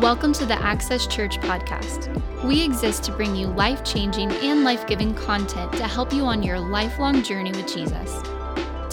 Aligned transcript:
Welcome 0.00 0.34
to 0.34 0.44
the 0.44 0.52
Axess 0.52 1.08
Church 1.08 1.40
podcast. 1.40 2.12
We 2.44 2.62
exist 2.62 3.02
to 3.04 3.12
bring 3.12 3.34
you 3.34 3.46
life 3.46 3.82
changing 3.82 4.30
and 4.30 4.62
life 4.62 4.86
giving 4.86 5.14
content 5.14 5.72
to 5.72 5.84
help 5.84 6.12
you 6.12 6.24
on 6.26 6.42
your 6.42 6.60
lifelong 6.60 7.22
journey 7.22 7.50
with 7.50 7.66
Jesus. 7.66 8.20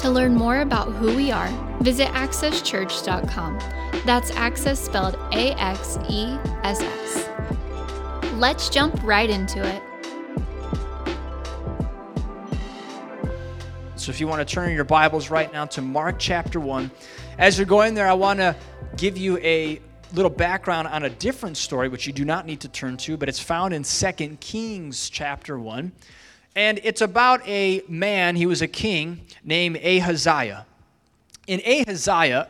To 0.02 0.10
learn 0.10 0.34
more 0.34 0.62
about 0.62 0.94
who 0.94 1.14
we 1.14 1.30
are, 1.30 1.50
visit 1.82 2.08
axesschurch.com. 2.08 3.60
That's 4.06 4.32
Axess 4.32 4.78
spelled 4.78 5.16
A 5.34 5.52
X 5.60 5.98
E 6.10 6.38
S 6.64 6.80
S. 6.80 7.30
Let's 8.36 8.70
jump 8.70 9.04
right 9.04 9.30
into 9.30 9.62
it. 9.62 9.84
So, 13.98 14.10
if 14.10 14.22
you 14.22 14.28
want 14.28 14.48
to 14.48 14.56
turn 14.56 14.74
your 14.74 14.86
Bibles 14.86 15.30
right 15.30 15.52
now 15.52 15.66
to 15.66 15.82
Mark 15.82 16.16
chapter 16.18 16.62
1, 16.62 16.90
as 17.40 17.58
you're 17.58 17.68
going 17.68 17.94
there, 17.94 18.08
I 18.08 18.14
want 18.14 18.40
to 18.40 18.56
give 18.96 19.18
you 19.18 19.38
a 19.40 19.82
little 20.14 20.30
background 20.30 20.88
on 20.88 21.04
a 21.04 21.10
different 21.10 21.58
story, 21.58 21.90
which 21.90 22.06
you 22.06 22.14
do 22.14 22.24
not 22.24 22.46
need 22.46 22.62
to 22.62 22.70
turn 22.70 22.98
to, 22.98 23.18
but 23.18 23.28
it's 23.28 23.40
found 23.40 23.74
in 23.74 23.84
2 23.84 24.38
Kings 24.40 25.10
chapter 25.10 25.60
1. 25.60 25.92
And 26.56 26.80
it's 26.84 27.02
about 27.02 27.46
a 27.48 27.82
man, 27.88 28.36
he 28.36 28.46
was 28.46 28.62
a 28.62 28.68
king 28.68 29.22
named 29.44 29.78
Ahaziah. 29.78 30.66
In 31.48 31.62
Ahaziah, 31.66 32.48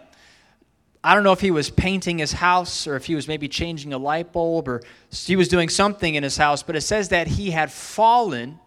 I 1.05 1.15
don't 1.15 1.23
know 1.23 1.31
if 1.31 1.41
he 1.41 1.51
was 1.51 1.69
painting 1.69 2.19
his 2.19 2.33
house 2.33 2.85
or 2.85 2.95
if 2.95 3.05
he 3.05 3.15
was 3.15 3.27
maybe 3.27 3.47
changing 3.47 3.93
a 3.93 3.97
light 3.97 4.33
bulb 4.33 4.67
or 4.67 4.81
he 5.09 5.35
was 5.35 5.47
doing 5.47 5.69
something 5.69 6.15
in 6.15 6.23
his 6.23 6.37
house, 6.37 6.63
but 6.63 6.75
it 6.75 6.81
says 6.81 7.09
that 7.09 7.27
he 7.27 7.51
had 7.51 7.71
fallen 7.71 8.59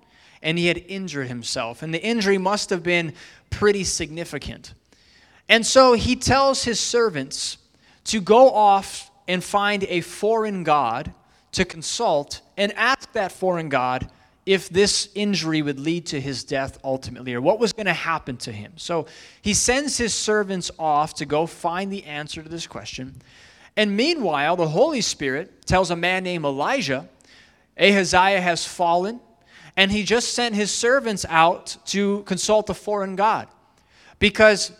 and 0.42 0.58
he 0.58 0.66
had 0.66 0.78
injured 0.88 1.28
himself. 1.28 1.82
And 1.82 1.92
the 1.92 2.02
injury 2.02 2.38
must 2.38 2.70
have 2.70 2.82
been 2.82 3.14
pretty 3.50 3.84
significant. 3.84 4.74
And 5.48 5.64
so 5.64 5.92
he 5.92 6.16
tells 6.16 6.64
his 6.64 6.80
servants 6.80 7.58
to 8.06 8.20
go 8.20 8.50
off 8.50 9.10
and 9.28 9.42
find 9.42 9.84
a 9.84 10.00
foreign 10.00 10.64
god 10.64 11.12
to 11.52 11.64
consult 11.64 12.40
and 12.56 12.72
ask 12.74 13.12
that 13.12 13.32
foreign 13.32 13.68
god 13.68 14.10
if 14.46 14.68
this 14.68 15.08
injury 15.16 15.60
would 15.60 15.80
lead 15.80 16.06
to 16.06 16.20
his 16.20 16.44
death 16.44 16.78
ultimately, 16.84 17.34
or 17.34 17.40
what 17.40 17.58
was 17.58 17.72
going 17.72 17.86
to 17.86 17.92
happen 17.92 18.36
to 18.36 18.52
him. 18.52 18.72
So 18.76 19.06
he 19.42 19.52
sends 19.52 19.98
his 19.98 20.14
servants 20.14 20.70
off 20.78 21.14
to 21.14 21.26
go 21.26 21.46
find 21.46 21.92
the 21.92 22.04
answer 22.04 22.42
to 22.42 22.48
this 22.48 22.68
question. 22.68 23.20
And 23.76 23.96
meanwhile, 23.96 24.54
the 24.54 24.68
Holy 24.68 25.00
Spirit 25.00 25.66
tells 25.66 25.90
a 25.90 25.96
man 25.96 26.22
named 26.22 26.44
Elijah, 26.44 27.08
Ahaziah 27.76 28.40
has 28.40 28.64
fallen, 28.64 29.20
and 29.76 29.90
he 29.90 30.04
just 30.04 30.32
sent 30.32 30.54
his 30.54 30.70
servants 30.70 31.26
out 31.28 31.76
to 31.86 32.22
consult 32.22 32.70
a 32.70 32.74
foreign 32.74 33.16
God. 33.16 33.48
Because 34.20 34.70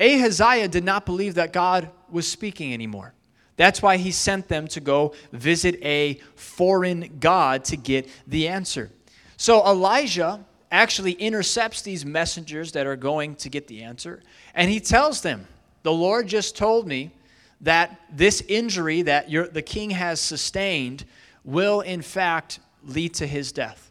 Ahaziah 0.00 0.68
did 0.68 0.84
not 0.84 1.06
believe 1.06 1.34
that 1.36 1.52
God 1.52 1.88
was 2.12 2.26
speaking 2.28 2.72
anymore. 2.72 3.14
That's 3.56 3.82
why 3.82 3.96
he 3.96 4.10
sent 4.10 4.48
them 4.48 4.66
to 4.68 4.80
go 4.80 5.14
visit 5.32 5.78
a 5.82 6.14
foreign 6.36 7.18
God 7.20 7.64
to 7.66 7.76
get 7.76 8.08
the 8.26 8.48
answer. 8.48 8.90
So 9.36 9.64
Elijah 9.66 10.44
actually 10.70 11.12
intercepts 11.12 11.82
these 11.82 12.06
messengers 12.06 12.72
that 12.72 12.86
are 12.86 12.96
going 12.96 13.36
to 13.36 13.48
get 13.48 13.68
the 13.68 13.82
answer, 13.82 14.22
and 14.54 14.70
he 14.70 14.80
tells 14.80 15.20
them, 15.20 15.46
The 15.82 15.92
Lord 15.92 16.26
just 16.28 16.56
told 16.56 16.86
me 16.86 17.12
that 17.60 18.00
this 18.10 18.42
injury 18.48 19.02
that 19.02 19.30
the 19.52 19.62
king 19.62 19.90
has 19.90 20.20
sustained 20.20 21.04
will, 21.44 21.80
in 21.80 22.02
fact, 22.02 22.58
lead 22.84 23.14
to 23.14 23.26
his 23.26 23.52
death. 23.52 23.90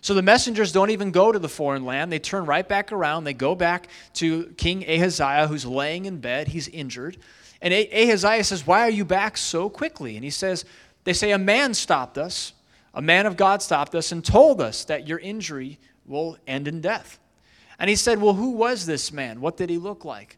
So 0.00 0.12
the 0.12 0.22
messengers 0.22 0.70
don't 0.70 0.90
even 0.90 1.12
go 1.12 1.32
to 1.32 1.38
the 1.38 1.48
foreign 1.48 1.84
land. 1.86 2.12
They 2.12 2.18
turn 2.18 2.44
right 2.44 2.68
back 2.68 2.92
around. 2.92 3.24
They 3.24 3.32
go 3.32 3.54
back 3.54 3.88
to 4.14 4.52
King 4.58 4.84
Ahaziah, 4.86 5.46
who's 5.46 5.64
laying 5.64 6.04
in 6.04 6.18
bed. 6.18 6.48
He's 6.48 6.68
injured. 6.68 7.16
And 7.64 7.74
Ahaziah 7.74 8.44
says, 8.44 8.64
Why 8.64 8.82
are 8.82 8.90
you 8.90 9.04
back 9.04 9.36
so 9.36 9.68
quickly? 9.68 10.14
And 10.14 10.22
he 10.22 10.30
says, 10.30 10.64
They 11.02 11.12
say, 11.12 11.32
A 11.32 11.38
man 11.38 11.74
stopped 11.74 12.16
us 12.16 12.52
a 12.94 13.02
man 13.02 13.26
of 13.26 13.36
God 13.36 13.60
stopped 13.60 13.94
us 13.94 14.12
and 14.12 14.24
told 14.24 14.60
us 14.60 14.84
that 14.84 15.08
your 15.08 15.18
injury 15.18 15.78
will 16.06 16.38
end 16.46 16.68
in 16.68 16.80
death. 16.80 17.18
And 17.78 17.90
he 17.90 17.96
said, 17.96 18.20
Well, 18.20 18.34
who 18.34 18.50
was 18.50 18.86
this 18.86 19.12
man? 19.12 19.40
What 19.40 19.56
did 19.56 19.68
he 19.68 19.78
look 19.78 20.04
like? 20.04 20.36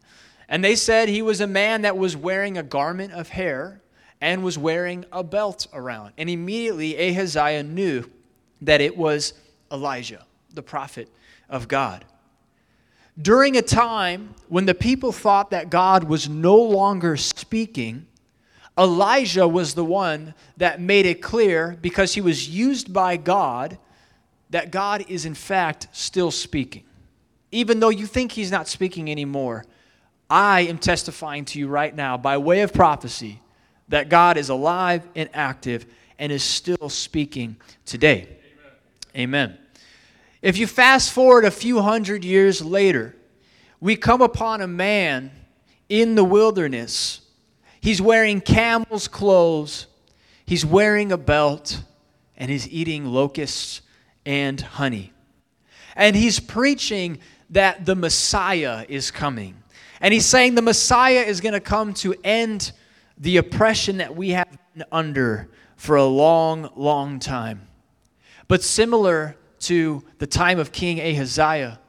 And 0.49 0.63
they 0.63 0.75
said 0.75 1.07
he 1.07 1.21
was 1.21 1.39
a 1.39 1.47
man 1.47 1.83
that 1.83 1.97
was 1.97 2.17
wearing 2.17 2.57
a 2.57 2.63
garment 2.63 3.13
of 3.13 3.29
hair 3.29 3.81
and 4.21 4.43
was 4.43 4.57
wearing 4.57 5.05
a 5.11 5.23
belt 5.23 5.67
around. 5.71 6.13
And 6.17 6.29
immediately 6.29 6.97
Ahaziah 6.97 7.63
knew 7.63 8.09
that 8.61 8.81
it 8.81 8.97
was 8.97 9.33
Elijah, 9.71 10.25
the 10.51 10.63
prophet 10.63 11.09
of 11.49 11.67
God. 11.67 12.05
During 13.19 13.57
a 13.57 13.61
time 13.61 14.35
when 14.47 14.65
the 14.65 14.75
people 14.75 15.11
thought 15.11 15.49
that 15.51 15.69
God 15.69 16.03
was 16.03 16.29
no 16.29 16.55
longer 16.55 17.17
speaking, 17.17 18.05
Elijah 18.77 19.47
was 19.47 19.73
the 19.73 19.83
one 19.83 20.35
that 20.57 20.79
made 20.79 21.05
it 21.05 21.21
clear 21.21 21.77
because 21.81 22.13
he 22.13 22.21
was 22.21 22.47
used 22.47 22.93
by 22.93 23.17
God 23.17 23.79
that 24.51 24.71
God 24.71 25.05
is 25.09 25.25
in 25.25 25.33
fact 25.33 25.87
still 25.91 26.29
speaking. 26.29 26.83
Even 27.51 27.79
though 27.79 27.89
you 27.89 28.05
think 28.05 28.33
he's 28.33 28.51
not 28.51 28.67
speaking 28.67 29.09
anymore, 29.09 29.65
I 30.29 30.61
am 30.61 30.77
testifying 30.77 31.45
to 31.45 31.59
you 31.59 31.67
right 31.67 31.95
now 31.95 32.17
by 32.17 32.37
way 32.37 32.61
of 32.61 32.73
prophecy 32.73 33.41
that 33.87 34.09
God 34.09 34.37
is 34.37 34.49
alive 34.49 35.07
and 35.15 35.29
active 35.33 35.85
and 36.19 36.31
is 36.31 36.43
still 36.43 36.89
speaking 36.89 37.55
today. 37.85 38.37
Amen. 39.15 39.49
Amen. 39.49 39.57
If 40.47 40.57
you 40.57 40.65
fast 40.65 41.11
forward 41.11 41.43
a 41.43 41.51
few 41.51 41.81
hundred 41.81 42.23
years 42.23 42.63
later, 42.63 43.13
we 43.81 43.97
come 43.97 44.21
upon 44.21 44.61
a 44.61 44.67
man 44.67 45.29
in 45.89 46.15
the 46.15 46.23
wilderness 46.23 47.19
He's 47.81 48.01
wearing 48.01 48.39
camel's 48.39 49.09
clothes, 49.09 49.87
he's 50.45 50.65
wearing 50.65 51.11
a 51.11 51.17
belt, 51.17 51.83
and 52.37 52.49
he's 52.49 52.67
eating 52.69 53.05
locusts 53.05 53.81
and 54.25 54.59
honey. 54.59 55.11
And 55.95 56.15
he's 56.15 56.39
preaching 56.39 57.19
that 57.49 57.85
the 57.85 57.95
Messiah 57.95 58.85
is 58.87 59.11
coming. 59.11 59.61
And 59.99 60.13
he's 60.13 60.25
saying 60.25 60.55
the 60.55 60.61
Messiah 60.61 61.21
is 61.21 61.41
going 61.41 61.53
to 61.53 61.59
come 61.59 61.93
to 61.95 62.15
end 62.23 62.71
the 63.17 63.35
oppression 63.35 63.97
that 63.97 64.15
we 64.15 64.29
have 64.29 64.47
been 64.73 64.85
under 64.91 65.49
for 65.75 65.97
a 65.97 66.05
long, 66.05 66.69
long 66.77 67.19
time. 67.19 67.67
But 68.47 68.63
similar 68.63 69.35
to 69.61 70.03
the 70.17 70.27
time 70.27 70.59
of 70.59 70.71
King 70.71 70.99
Ahaziah, 70.99 71.79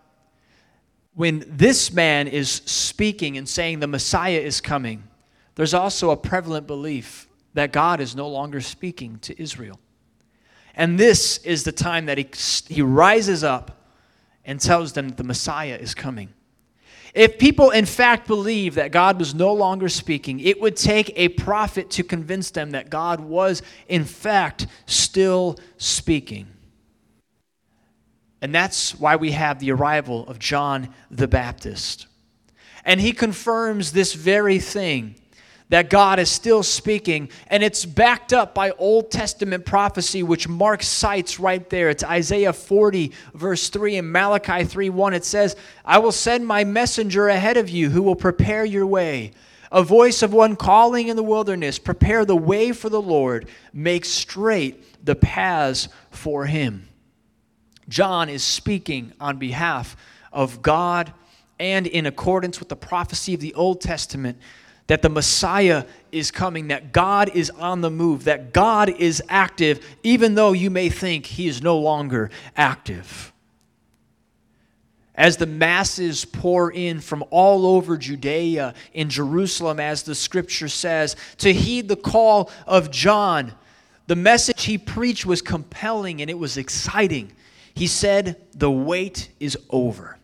when 1.15 1.45
this 1.49 1.93
man 1.93 2.29
is 2.29 2.49
speaking 2.51 3.37
and 3.37 3.49
saying 3.49 3.81
the 3.81 3.87
Messiah 3.87 4.39
is 4.39 4.61
coming, 4.61 5.03
there's 5.57 5.75
also 5.75 6.11
a 6.11 6.17
prevalent 6.17 6.67
belief 6.67 7.29
that 7.55 7.73
God 7.73 8.01
is 8.01 8.15
no 8.15 8.29
longer 8.29 8.61
speaking 8.61 9.19
to 9.21 9.43
Israel. 9.43 9.81
And 10.77 10.99
this 10.99 11.39
is 11.39 11.65
the 11.65 11.73
time 11.73 12.07
that 12.07 12.19
he, 12.19 12.29
he 12.69 12.83
rises 12.83 13.43
up 13.43 13.85
and 14.45 14.61
tells 14.61 14.93
them 14.93 15.09
that 15.09 15.17
the 15.17 15.25
Messiah 15.25 15.75
is 15.75 15.93
coming. 15.95 16.33
If 17.15 17.39
people 17.39 17.71
in 17.71 17.85
fact 17.85 18.29
believe 18.29 18.77
that 18.77 18.93
God 18.93 19.19
was 19.19 19.35
no 19.35 19.53
longer 19.53 19.89
speaking, 19.89 20.39
it 20.39 20.61
would 20.61 20.77
take 20.77 21.13
a 21.17 21.31
prophet 21.31 21.91
to 21.91 22.05
convince 22.05 22.53
them 22.53 22.71
that 22.71 22.91
God 22.91 23.19
was 23.19 23.63
in 23.89 24.05
fact 24.05 24.69
still 24.87 25.59
speaking. 25.79 26.47
And 28.41 28.55
that's 28.55 28.99
why 28.99 29.17
we 29.17 29.33
have 29.33 29.59
the 29.59 29.73
arrival 29.73 30.27
of 30.29 30.39
John 30.39 30.95
the 31.11 31.29
Baptist. 31.29 32.07
And 32.85 33.01
he 33.01 33.13
confirms 33.13 33.93
this 33.93 34.15
very 34.15 34.59
thing 34.59 35.17
that 35.71 35.91
God 35.91 36.19
is 36.19 36.31
still 36.31 36.63
speaking, 36.63 37.31
and 37.49 37.63
it's 37.63 37.85
backed 37.85 38.33
up 38.33 38.55
by 38.55 38.71
Old 38.73 39.11
Testament 39.11 39.67
prophecy, 39.67 40.23
which 40.23 40.49
Mark 40.49 40.83
cites 40.83 41.39
right 41.39 41.69
there. 41.69 41.91
It's 41.91 42.03
Isaiah 42.03 42.55
40, 42.55 43.13
verse 43.35 43.69
3, 43.69 43.97
and 43.97 44.11
Malachi 44.11 44.65
3 44.65 44.89
1. 44.89 45.15
It 45.15 45.25
says, 45.25 45.57
I 45.85 45.99
will 45.99 46.13
send 46.13 46.47
my 46.47 46.65
messenger 46.65 47.29
ahead 47.29 47.57
of 47.59 47.69
you 47.69 47.91
who 47.91 48.03
will 48.03 48.17
prepare 48.17 48.65
your 48.65 48.87
way. 48.87 49.33
A 49.71 49.83
voice 49.83 50.23
of 50.23 50.33
one 50.33 50.57
calling 50.57 51.09
in 51.09 51.17
the 51.17 51.23
wilderness, 51.23 51.79
prepare 51.79 52.25
the 52.25 52.37
way 52.37 52.73
for 52.73 52.89
the 52.89 53.03
Lord, 53.03 53.51
make 53.75 54.07
straight 54.07 55.05
the 55.05 55.15
paths 55.15 55.89
for 56.11 56.47
him. 56.47 56.88
John 57.89 58.29
is 58.29 58.45
speaking 58.45 59.13
on 59.21 59.39
behalf 59.39 59.97
of 60.33 60.63
God 60.63 61.13
and 61.59 61.87
in 61.87 62.07
accordance 62.07 62.61
with 62.61 62.69
the 62.69 62.77
prophecy 62.77 63.35
of 63.35 63.41
the 63.41 63.55
Old 63.55 63.81
Testament 63.81 64.39
that 64.89 65.03
the 65.03 65.09
Messiah 65.09 65.85
is 66.13 66.31
coming, 66.31 66.69
that 66.69 66.93
God 66.93 67.31
is 67.35 67.51
on 67.51 67.83
the 67.83 67.91
move, 67.91 68.25
that 68.25 68.53
God 68.53 68.89
is 68.89 69.23
active, 69.29 69.85
even 70.03 70.35
though 70.35 70.53
you 70.53 70.71
may 70.71 70.89
think 70.89 71.27
he 71.27 71.47
is 71.47 71.63
no 71.63 71.79
longer 71.79 72.31
active. 72.57 73.33
As 75.15 75.37
the 75.37 75.47
masses 75.47 76.25
pour 76.25 76.73
in 76.73 77.01
from 77.01 77.25
all 77.31 77.67
over 77.67 77.99
Judea 77.99 78.73
in 78.95 79.11
Jerusalem, 79.11 79.79
as 79.79 80.05
the 80.05 80.15
scripture 80.15 80.69
says, 80.69 81.17
to 81.39 81.53
heed 81.53 81.89
the 81.89 81.97
call 81.97 82.51
of 82.67 82.91
John, 82.91 83.53
the 84.07 84.17
message 84.17 84.65
he 84.65 84.79
preached 84.79 85.27
was 85.27 85.43
compelling 85.43 86.23
and 86.23 86.31
it 86.31 86.39
was 86.39 86.57
exciting. 86.57 87.33
He 87.79 87.87
said, 87.87 88.45
The 88.57 88.69
wait 88.69 89.31
is 89.39 89.57
over. 89.71 90.19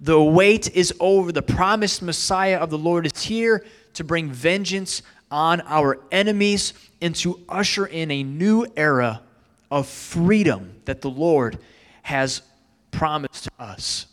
The 0.00 0.22
wait 0.22 0.72
is 0.72 0.94
over. 1.00 1.32
The 1.32 1.42
promised 1.42 2.00
Messiah 2.00 2.58
of 2.58 2.70
the 2.70 2.78
Lord 2.78 3.06
is 3.06 3.24
here 3.24 3.66
to 3.94 4.04
bring 4.04 4.30
vengeance 4.30 5.02
on 5.28 5.62
our 5.62 5.98
enemies 6.12 6.74
and 7.00 7.12
to 7.16 7.40
usher 7.48 7.86
in 7.86 8.12
a 8.12 8.22
new 8.22 8.68
era 8.76 9.20
of 9.68 9.88
freedom 9.88 10.76
that 10.84 11.00
the 11.00 11.10
Lord 11.10 11.58
has 12.02 12.42
promised 12.92 13.48
us. 13.58 14.06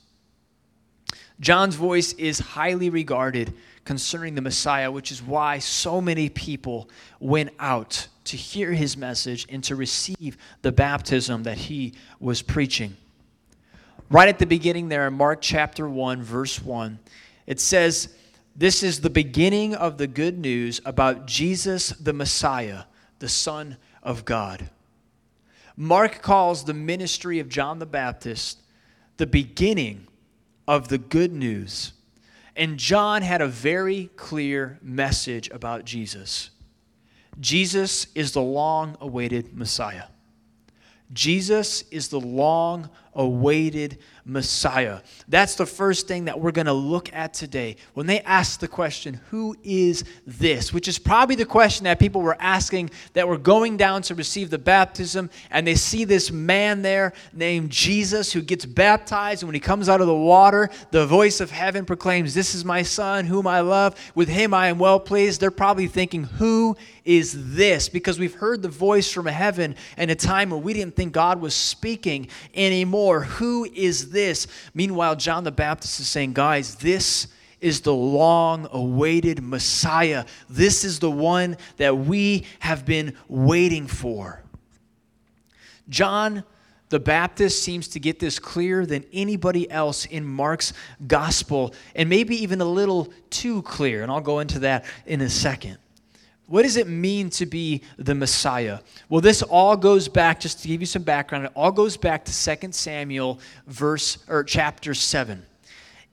John's 1.39 1.75
voice 1.75 2.13
is 2.13 2.39
highly 2.39 2.89
regarded 2.89 3.53
concerning 3.85 4.33
the 4.33 4.41
Messiah, 4.41 4.89
which 4.89 5.11
is 5.11 5.21
why 5.21 5.59
so 5.59 6.01
many 6.01 6.27
people 6.27 6.89
went 7.19 7.51
out 7.59 8.07
to 8.29 8.37
hear 8.37 8.71
his 8.71 8.95
message 8.95 9.45
and 9.49 9.63
to 9.63 9.75
receive 9.75 10.37
the 10.61 10.71
baptism 10.71 11.43
that 11.43 11.57
he 11.57 11.93
was 12.19 12.41
preaching. 12.41 12.95
Right 14.09 14.29
at 14.29 14.39
the 14.39 14.45
beginning, 14.45 14.89
there 14.89 15.07
in 15.07 15.13
Mark 15.13 15.39
chapter 15.41 15.87
1, 15.87 16.21
verse 16.23 16.61
1, 16.61 16.99
it 17.47 17.59
says, 17.59 18.09
This 18.55 18.83
is 18.83 19.01
the 19.01 19.09
beginning 19.09 19.75
of 19.75 19.97
the 19.97 20.07
good 20.07 20.37
news 20.37 20.81
about 20.85 21.25
Jesus 21.27 21.89
the 21.89 22.13
Messiah, 22.13 22.83
the 23.19 23.29
Son 23.29 23.77
of 24.01 24.25
God. 24.25 24.69
Mark 25.75 26.21
calls 26.21 26.65
the 26.65 26.73
ministry 26.73 27.39
of 27.39 27.49
John 27.49 27.79
the 27.79 27.85
Baptist 27.85 28.61
the 29.17 29.27
beginning 29.27 30.07
of 30.67 30.87
the 30.87 30.97
good 30.97 31.33
news. 31.33 31.93
And 32.55 32.77
John 32.77 33.21
had 33.21 33.41
a 33.41 33.47
very 33.47 34.09
clear 34.15 34.79
message 34.81 35.49
about 35.49 35.85
Jesus. 35.85 36.51
Jesus 37.39 38.07
is 38.15 38.31
the 38.31 38.41
long 38.41 38.97
awaited 39.01 39.55
Messiah. 39.57 40.05
Jesus 41.11 41.83
is 41.89 42.09
the 42.09 42.19
long 42.19 42.89
awaited 43.13 43.97
Messiah. 44.29 44.99
That's 45.27 45.55
the 45.55 45.65
first 45.65 46.07
thing 46.07 46.25
that 46.25 46.39
we're 46.39 46.51
going 46.51 46.67
to 46.67 46.73
look 46.73 47.11
at 47.13 47.33
today. 47.33 47.75
When 47.93 48.05
they 48.05 48.21
ask 48.21 48.59
the 48.59 48.67
question, 48.67 49.19
Who 49.29 49.55
is 49.63 50.03
this? 50.25 50.71
which 50.71 50.87
is 50.87 50.99
probably 50.99 51.35
the 51.35 51.45
question 51.45 51.85
that 51.85 51.99
people 51.99 52.21
were 52.21 52.37
asking 52.39 52.91
that 53.13 53.27
were 53.27 53.37
going 53.37 53.77
down 53.77 54.01
to 54.03 54.15
receive 54.15 54.49
the 54.49 54.57
baptism, 54.57 55.29
and 55.49 55.65
they 55.65 55.75
see 55.75 56.05
this 56.05 56.31
man 56.31 56.81
there 56.81 57.13
named 57.33 57.71
Jesus 57.71 58.31
who 58.31 58.41
gets 58.41 58.65
baptized, 58.65 59.41
and 59.41 59.47
when 59.47 59.55
he 59.55 59.59
comes 59.59 59.89
out 59.89 60.01
of 60.01 60.07
the 60.07 60.13
water, 60.13 60.69
the 60.91 61.05
voice 61.05 61.41
of 61.41 61.49
heaven 61.49 61.85
proclaims, 61.85 62.33
This 62.33 62.53
is 62.53 62.63
my 62.63 62.83
son, 62.83 63.25
whom 63.25 63.47
I 63.47 63.61
love. 63.61 63.95
With 64.15 64.29
him 64.29 64.53
I 64.53 64.67
am 64.67 64.77
well 64.77 64.99
pleased. 64.99 65.41
They're 65.41 65.51
probably 65.51 65.87
thinking, 65.87 66.23
Who 66.23 66.77
is 67.03 67.55
this? 67.55 67.89
Because 67.89 68.19
we've 68.19 68.35
heard 68.35 68.61
the 68.61 68.69
voice 68.69 69.11
from 69.11 69.25
heaven 69.25 69.75
in 69.97 70.09
a 70.09 70.15
time 70.15 70.51
where 70.51 70.59
we 70.59 70.73
didn't 70.73 70.95
think 70.95 71.13
God 71.13 71.41
was 71.41 71.55
speaking 71.55 72.27
anymore. 72.53 73.21
Who 73.21 73.65
is 73.65 74.11
this? 74.11 74.18
Meanwhile, 74.73 75.15
John 75.15 75.43
the 75.43 75.51
Baptist 75.51 75.99
is 75.99 76.07
saying, 76.07 76.33
Guys, 76.33 76.75
this 76.75 77.27
is 77.61 77.81
the 77.81 77.93
long 77.93 78.67
awaited 78.71 79.43
Messiah. 79.43 80.25
This 80.49 80.83
is 80.83 80.99
the 80.99 81.11
one 81.11 81.57
that 81.77 81.97
we 81.97 82.45
have 82.59 82.85
been 82.85 83.15
waiting 83.27 83.87
for. 83.87 84.43
John 85.89 86.43
the 86.89 86.99
Baptist 86.99 87.61
seems 87.61 87.87
to 87.89 87.99
get 87.99 88.19
this 88.19 88.39
clearer 88.39 88.85
than 88.85 89.05
anybody 89.13 89.69
else 89.69 90.05
in 90.05 90.25
Mark's 90.25 90.73
gospel, 91.05 91.73
and 91.95 92.09
maybe 92.09 92.35
even 92.41 92.61
a 92.61 92.65
little 92.65 93.13
too 93.29 93.61
clear. 93.61 94.01
And 94.01 94.11
I'll 94.11 94.21
go 94.21 94.39
into 94.39 94.59
that 94.59 94.85
in 95.05 95.21
a 95.21 95.29
second. 95.29 95.77
What 96.49 96.63
does 96.63 96.77
it 96.77 96.87
mean 96.87 97.29
to 97.31 97.45
be 97.45 97.83
the 97.97 98.15
Messiah? 98.15 98.79
Well, 99.07 99.21
this 99.21 99.43
all 99.43 99.77
goes 99.77 100.07
back, 100.07 100.39
just 100.39 100.63
to 100.63 100.67
give 100.67 100.81
you 100.81 100.87
some 100.87 101.03
background, 101.03 101.45
it 101.45 101.51
all 101.55 101.71
goes 101.71 101.95
back 101.95 102.25
to 102.25 102.57
2 102.57 102.71
Samuel 102.71 103.39
verse 103.67 104.17
or 104.27 104.43
chapter 104.43 104.95
7. 104.95 105.45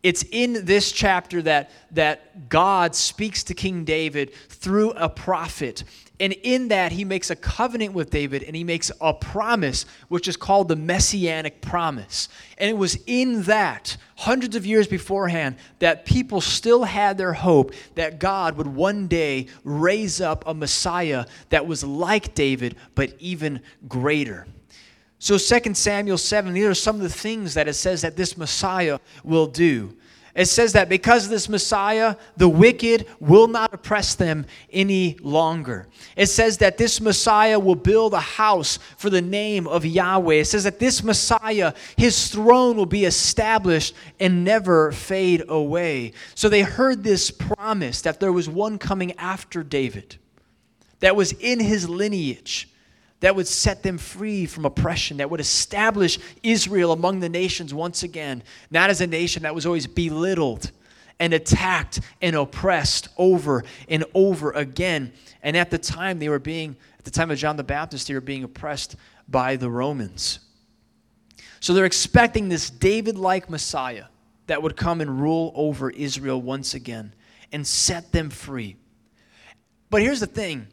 It's 0.03 0.25
in 0.31 0.67
this 0.67 0.93
chapter 0.93 1.41
that, 1.43 1.71
that 1.93 2.51
God 2.51 2.95
speaks 2.95 3.45
to 3.45 3.55
King 3.55 3.85
David 3.85 4.35
through 4.49 4.91
a 4.91 5.09
prophet. 5.09 5.85
And 6.19 6.33
in 6.33 6.69
that, 6.69 6.93
he 6.93 7.05
makes 7.05 7.29
a 7.29 7.37
covenant 7.37 7.93
with 7.93 8.11
David 8.11 8.43
and 8.43 8.57
he 8.57 8.65
makes 8.65 8.91
a 9.01 9.13
promise, 9.13 9.85
which 10.09 10.29
is 10.29 10.37
called 10.37 10.69
the 10.69 10.77
Messianic 10.77 11.61
promise. 11.61 12.29
And 12.57 12.71
it 12.71 12.77
was 12.77 12.99
in 13.07 13.43
that, 13.43 13.99
hundreds 14.17 14.57
of 14.57 14.65
years 14.65 14.87
beforehand, 14.87 15.57
that 15.81 16.07
people 16.07 16.41
still 16.41 16.85
had 16.85 17.19
their 17.19 17.35
hope 17.35 17.75
that 17.97 18.19
God 18.19 18.57
would 18.57 18.67
one 18.67 19.09
day 19.09 19.49
raise 19.63 20.21
up 20.23 20.45
a 20.47 20.55
Messiah 20.55 21.27
that 21.51 21.67
was 21.67 21.85
like 21.85 22.35
David, 22.35 22.77
but 22.95 23.15
even 23.19 23.61
greater. 23.87 24.47
So 25.19 25.37
2 25.37 25.75
Samuel 25.75 26.19
7, 26.19 26.55
these 26.55 26.65
are 26.65 26.75
some 26.75 26.97
of 26.97 27.03
the 27.03 27.09
things 27.11 27.55
that 27.55 27.69
it 27.69 27.75
says 27.75 28.03
that 28.03 28.17
this 28.17 28.39
Messiah 28.39 28.99
will 29.23 29.47
do. 29.47 29.97
It 30.37 30.47
says 30.47 30.75
that 30.75 30.91
because 30.91 31.25
of 31.25 31.31
this 31.31 31.49
Messiah, 31.49 32.17
the 32.37 32.49
wicked 32.49 33.07
will 33.21 33.49
not 33.49 33.73
oppress 33.73 34.15
them 34.15 34.45
any 34.71 35.17
longer. 35.23 35.89
It 36.15 36.27
says 36.27 36.59
that 36.59 36.77
this 36.77 37.01
Messiah 37.01 37.59
will 37.59 37.75
build 37.75 38.13
a 38.13 38.21
house 38.21 38.79
for 38.99 39.09
the 39.09 39.23
name 39.23 39.67
of 39.67 39.87
Yahweh. 39.87 40.35
It 40.35 40.45
says 40.45 40.65
that 40.65 40.79
this 40.79 41.03
Messiah, 41.03 41.73
his 41.97 42.29
throne 42.29 42.77
will 42.77 42.85
be 42.85 43.07
established 43.07 43.95
and 44.21 44.45
never 44.45 44.93
fade 44.93 45.43
away. 45.49 46.13
So 46.35 46.51
they 46.51 46.63
heard 46.63 47.03
this 47.03 47.31
promise 47.31 48.03
that 48.03 48.21
there 48.21 48.33
was 48.33 48.47
one 48.47 48.79
coming 48.79 49.13
after 49.13 49.63
David 49.63 50.17
that 51.01 51.17
was 51.17 51.33
in 51.33 51.61
his 51.61 51.89
lineage 51.89 52.69
that 53.21 53.35
would 53.35 53.47
set 53.47 53.83
them 53.83 53.99
free 53.99 54.47
from 54.47 54.65
oppression, 54.65 55.17
that 55.19 55.31
would 55.31 55.41
establish 55.41 56.19
Israel 56.43 56.93
among 56.93 57.21
the 57.21 57.29
nations 57.29 57.73
once 57.73 58.03
again, 58.03 58.43
not 58.71 58.91
as 58.91 59.01
a 59.01 59.07
nation 59.07 59.43
that 59.45 59.55
was 59.55 59.67
always 59.67 59.87
belittled 59.87 60.71
and 61.19 61.33
attacked 61.33 62.01
and 62.21 62.37
oppressed 62.37 63.09
over 63.17 63.65
and 63.89 64.05
over 64.15 64.53
again. 64.53 65.13
And 65.43 65.57
at 65.57 65.71
the 65.71 65.79
time, 65.79 66.19
they 66.19 66.29
were 66.29 66.39
being, 66.39 66.77
at 66.99 67.05
the 67.05 67.11
time 67.11 67.31
of 67.31 67.39
John 67.39 67.57
the 67.57 67.65
Baptist, 67.65 68.09
they 68.09 68.15
were 68.15 68.21
being 68.21 68.45
oppressed 68.45 68.97
by 69.29 69.57
the 69.57 69.71
Romans. 69.71 70.41
So 71.61 71.73
they're 71.73 71.87
expecting 71.87 72.49
this 72.49 72.69
David 72.69 73.17
like 73.17 73.49
Messiah 73.49 74.05
that 74.47 74.63
would 74.63 74.77
come 74.77 75.01
and 75.01 75.21
rule 75.21 75.53
over 75.55 75.91
Israel 75.91 76.41
once 76.41 76.75
again 76.75 77.15
and 77.51 77.67
set 77.67 78.13
them 78.13 78.31
free. 78.31 78.77
But 79.91 80.03
here's 80.03 80.21
the 80.21 80.27
thing 80.27 80.69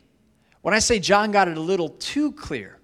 when 0.63 0.73
I 0.73 0.79
say 0.79 0.97
John 0.97 1.31
got 1.31 1.47
it 1.47 1.57
a 1.57 1.61
little 1.61 1.89
too 1.89 2.31
clear, 2.31 2.79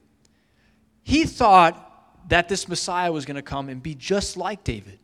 he 1.02 1.24
thought 1.24 2.28
that 2.30 2.48
this 2.48 2.68
Messiah 2.68 3.12
was 3.12 3.26
going 3.26 3.36
to 3.36 3.42
come 3.42 3.70
and 3.70 3.82
be 3.82 3.96
just 3.96 4.38
like 4.38 4.64
David. 4.64 5.00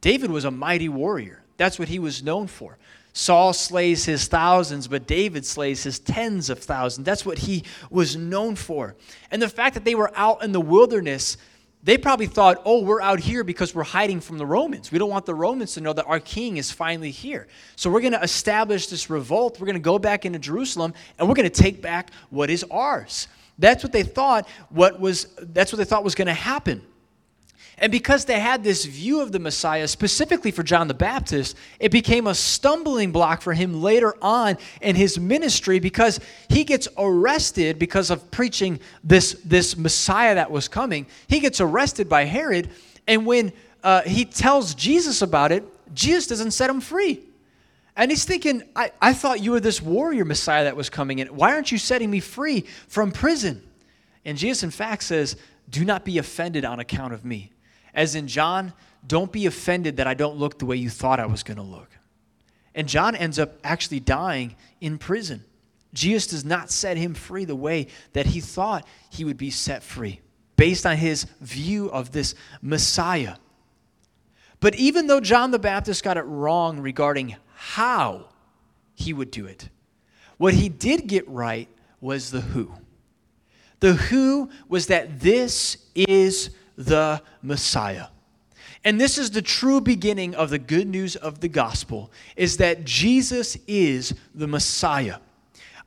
David 0.00 0.30
was 0.30 0.44
a 0.44 0.50
mighty 0.50 0.88
warrior. 0.88 1.44
That's 1.58 1.78
what 1.78 1.88
he 1.88 1.98
was 1.98 2.22
known 2.22 2.48
for. 2.48 2.78
Saul 3.12 3.52
slays 3.52 4.04
his 4.04 4.28
thousands, 4.28 4.88
but 4.88 5.06
David 5.06 5.46
slays 5.46 5.82
his 5.82 5.98
tens 5.98 6.50
of 6.50 6.58
thousands. 6.58 7.04
That's 7.04 7.24
what 7.24 7.38
he 7.38 7.64
was 7.90 8.16
known 8.16 8.56
for. 8.56 8.96
And 9.30 9.40
the 9.40 9.48
fact 9.48 9.74
that 9.74 9.84
they 9.84 9.94
were 9.94 10.10
out 10.14 10.42
in 10.42 10.52
the 10.52 10.60
wilderness 10.60 11.36
they 11.86 11.96
probably 11.96 12.26
thought, 12.26 12.60
oh, 12.64 12.82
we're 12.82 13.00
out 13.00 13.20
here 13.20 13.44
because 13.44 13.72
we're 13.72 13.84
hiding 13.84 14.20
from 14.20 14.38
the 14.38 14.44
Romans. 14.44 14.90
We 14.90 14.98
don't 14.98 15.08
want 15.08 15.24
the 15.24 15.36
Romans 15.36 15.74
to 15.74 15.80
know 15.80 15.92
that 15.92 16.04
our 16.06 16.18
king 16.18 16.56
is 16.56 16.72
finally 16.72 17.12
here. 17.12 17.46
So 17.76 17.88
we're 17.90 18.00
going 18.00 18.12
to 18.12 18.22
establish 18.22 18.88
this 18.88 19.08
revolt. 19.08 19.60
We're 19.60 19.66
going 19.66 19.76
to 19.76 19.80
go 19.80 19.96
back 19.96 20.26
into 20.26 20.40
Jerusalem 20.40 20.94
and 21.16 21.28
we're 21.28 21.36
going 21.36 21.48
to 21.48 21.62
take 21.62 21.80
back 21.80 22.10
what 22.30 22.50
is 22.50 22.64
ours. 22.72 23.28
That's 23.60 23.84
what 23.84 23.92
they 23.92 24.02
thought 24.02 24.48
what 24.68 24.98
was 24.98 25.28
that's 25.38 25.72
what 25.72 25.76
they 25.76 25.84
thought 25.84 26.02
was 26.02 26.16
going 26.16 26.26
to 26.26 26.34
happen. 26.34 26.82
And 27.78 27.92
because 27.92 28.24
they 28.24 28.40
had 28.40 28.64
this 28.64 28.84
view 28.84 29.20
of 29.20 29.32
the 29.32 29.38
Messiah, 29.38 29.86
specifically 29.86 30.50
for 30.50 30.62
John 30.62 30.88
the 30.88 30.94
Baptist, 30.94 31.56
it 31.78 31.90
became 31.90 32.26
a 32.26 32.34
stumbling 32.34 33.12
block 33.12 33.42
for 33.42 33.52
him 33.52 33.82
later 33.82 34.14
on 34.22 34.56
in 34.80 34.96
his 34.96 35.18
ministry 35.18 35.78
because 35.78 36.18
he 36.48 36.64
gets 36.64 36.88
arrested 36.96 37.78
because 37.78 38.10
of 38.10 38.30
preaching 38.30 38.80
this, 39.04 39.34
this 39.44 39.76
Messiah 39.76 40.36
that 40.36 40.50
was 40.50 40.68
coming. 40.68 41.06
He 41.28 41.40
gets 41.40 41.60
arrested 41.60 42.08
by 42.08 42.24
Herod, 42.24 42.70
and 43.06 43.26
when 43.26 43.52
uh, 43.82 44.02
he 44.02 44.24
tells 44.24 44.74
Jesus 44.74 45.20
about 45.20 45.52
it, 45.52 45.64
Jesus 45.94 46.26
doesn't 46.26 46.52
set 46.52 46.70
him 46.70 46.80
free. 46.80 47.20
And 47.96 48.10
he's 48.10 48.24
thinking, 48.24 48.62
I, 48.74 48.90
I 49.00 49.12
thought 49.14 49.42
you 49.42 49.52
were 49.52 49.60
this 49.60 49.80
warrior 49.80 50.24
Messiah 50.24 50.64
that 50.64 50.76
was 50.76 50.90
coming 50.90 51.18
in. 51.18 51.28
Why 51.28 51.52
aren't 51.52 51.72
you 51.72 51.78
setting 51.78 52.10
me 52.10 52.20
free 52.20 52.62
from 52.88 53.10
prison? 53.10 53.62
And 54.24 54.36
Jesus, 54.36 54.62
in 54.62 54.70
fact, 54.70 55.04
says, 55.04 55.36
Do 55.68 55.84
not 55.84 56.04
be 56.04 56.18
offended 56.18 56.64
on 56.64 56.80
account 56.80 57.12
of 57.12 57.24
me 57.24 57.52
as 57.96 58.14
in 58.14 58.28
John, 58.28 58.74
don't 59.04 59.32
be 59.32 59.46
offended 59.46 59.96
that 59.96 60.06
I 60.06 60.14
don't 60.14 60.36
look 60.36 60.58
the 60.58 60.66
way 60.66 60.76
you 60.76 60.90
thought 60.90 61.18
I 61.18 61.26
was 61.26 61.42
going 61.42 61.56
to 61.56 61.62
look. 61.62 61.88
And 62.74 62.86
John 62.86 63.16
ends 63.16 63.38
up 63.38 63.58
actually 63.64 64.00
dying 64.00 64.54
in 64.82 64.98
prison. 64.98 65.42
Jesus 65.94 66.26
does 66.26 66.44
not 66.44 66.70
set 66.70 66.98
him 66.98 67.14
free 67.14 67.46
the 67.46 67.56
way 67.56 67.86
that 68.12 68.26
he 68.26 68.40
thought 68.40 68.86
he 69.08 69.24
would 69.24 69.38
be 69.38 69.50
set 69.50 69.82
free, 69.82 70.20
based 70.56 70.84
on 70.84 70.98
his 70.98 71.24
view 71.40 71.90
of 71.90 72.12
this 72.12 72.34
Messiah. 72.60 73.36
But 74.60 74.74
even 74.74 75.06
though 75.06 75.20
John 75.20 75.50
the 75.50 75.58
Baptist 75.58 76.04
got 76.04 76.18
it 76.18 76.22
wrong 76.22 76.80
regarding 76.80 77.36
how 77.54 78.28
he 78.94 79.14
would 79.14 79.30
do 79.30 79.46
it, 79.46 79.70
what 80.36 80.52
he 80.52 80.68
did 80.68 81.06
get 81.06 81.26
right 81.28 81.68
was 82.02 82.30
the 82.30 82.42
who. 82.42 82.72
The 83.80 83.94
who 83.94 84.50
was 84.68 84.86
that 84.86 85.20
this 85.20 85.76
is 85.94 86.50
the 86.76 87.22
Messiah. 87.42 88.06
And 88.84 89.00
this 89.00 89.18
is 89.18 89.32
the 89.32 89.42
true 89.42 89.80
beginning 89.80 90.34
of 90.34 90.50
the 90.50 90.58
good 90.58 90.86
news 90.86 91.16
of 91.16 91.40
the 91.40 91.48
gospel 91.48 92.12
is 92.36 92.58
that 92.58 92.84
Jesus 92.84 93.56
is 93.66 94.14
the 94.34 94.46
Messiah. 94.46 95.16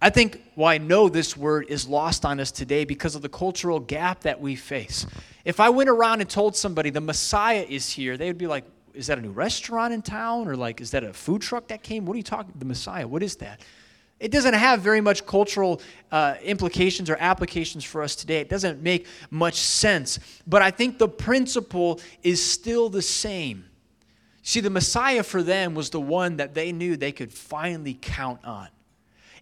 I 0.01 0.09
think, 0.09 0.41
well, 0.55 0.67
I 0.67 0.77
know 0.77 1.09
this 1.09 1.35
word 1.35 1.65
is 1.69 1.87
lost 1.87 2.25
on 2.25 2.39
us 2.39 2.51
today 2.51 2.85
because 2.85 3.15
of 3.15 3.21
the 3.21 3.29
cultural 3.29 3.79
gap 3.79 4.21
that 4.21 4.39
we 4.39 4.55
face. 4.55 5.05
If 5.45 5.59
I 5.59 5.69
went 5.69 5.89
around 5.89 6.21
and 6.21 6.29
told 6.29 6.55
somebody 6.55 6.89
the 6.89 7.01
Messiah 7.01 7.65
is 7.67 7.89
here, 7.89 8.17
they 8.17 8.27
would 8.27 8.37
be 8.37 8.47
like, 8.47 8.63
is 8.93 9.07
that 9.07 9.17
a 9.17 9.21
new 9.21 9.31
restaurant 9.31 9.93
in 9.93 10.01
town? 10.01 10.47
Or 10.47 10.55
like, 10.55 10.81
is 10.81 10.91
that 10.91 11.03
a 11.03 11.13
food 11.13 11.41
truck 11.41 11.67
that 11.69 11.83
came? 11.83 12.05
What 12.05 12.13
are 12.13 12.17
you 12.17 12.23
talking? 12.23 12.53
The 12.57 12.65
Messiah, 12.65 13.07
what 13.07 13.23
is 13.23 13.35
that? 13.37 13.61
It 14.19 14.31
doesn't 14.31 14.53
have 14.53 14.81
very 14.81 15.01
much 15.01 15.25
cultural 15.25 15.81
uh, 16.11 16.35
implications 16.43 17.09
or 17.09 17.17
applications 17.19 17.83
for 17.83 18.01
us 18.01 18.15
today. 18.15 18.39
It 18.39 18.49
doesn't 18.49 18.81
make 18.81 19.07
much 19.29 19.55
sense. 19.55 20.19
But 20.45 20.61
I 20.61 20.71
think 20.71 20.97
the 20.97 21.07
principle 21.07 22.01
is 22.21 22.43
still 22.43 22.89
the 22.89 23.01
same. 23.01 23.65
See, 24.43 24.59
the 24.59 24.69
Messiah 24.69 25.23
for 25.23 25.43
them 25.43 25.73
was 25.73 25.89
the 25.89 26.01
one 26.01 26.37
that 26.37 26.53
they 26.53 26.71
knew 26.71 26.97
they 26.97 27.11
could 27.11 27.31
finally 27.31 27.97
count 28.01 28.43
on. 28.43 28.67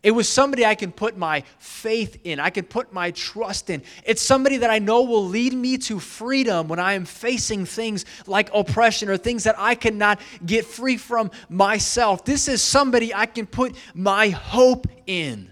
It 0.04 0.12
was 0.12 0.30
somebody 0.30 0.66
I 0.66 0.75
can 0.75 0.92
put 0.92 1.18
my 1.18 1.44
faith 1.60 2.20
in, 2.24 2.39
I 2.39 2.50
can 2.50 2.66
put 2.66 2.94
my 2.94 3.12
trust 3.12 3.70
in. 3.70 3.82
It's 4.06 4.22
somebody 4.22 4.58
that 4.58 4.70
I 4.70 4.80
know 4.80 5.04
will 5.04 5.25
lead 5.25 5.54
me 5.54 5.77
to 5.80 6.00
freedom 6.00 6.68
when 6.68 6.80
I 6.80 6.94
am 6.94 7.06
facing 7.06 7.66
things 7.66 8.06
like 8.25 8.50
oppression 8.54 9.10
or 9.10 9.18
things 9.18 9.44
that 9.46 9.56
I 9.58 9.75
cannot 9.75 10.20
get 10.46 10.66
free 10.66 10.98
from 10.98 11.32
myself. 11.50 12.25
This 12.25 12.48
is 12.48 12.62
somebody 12.62 13.13
I 13.13 13.25
can 13.25 13.46
put 13.46 13.75
my 13.94 14.30
hope 14.30 14.88
in. 15.06 15.51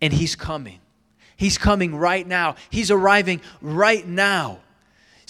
And 0.00 0.12
He's 0.12 0.34
coming. 0.34 0.80
He's 1.36 1.58
coming 1.58 1.94
right 1.94 2.26
now. 2.26 2.56
He's 2.70 2.90
arriving 2.90 3.40
right 3.60 4.06
now. 4.06 4.60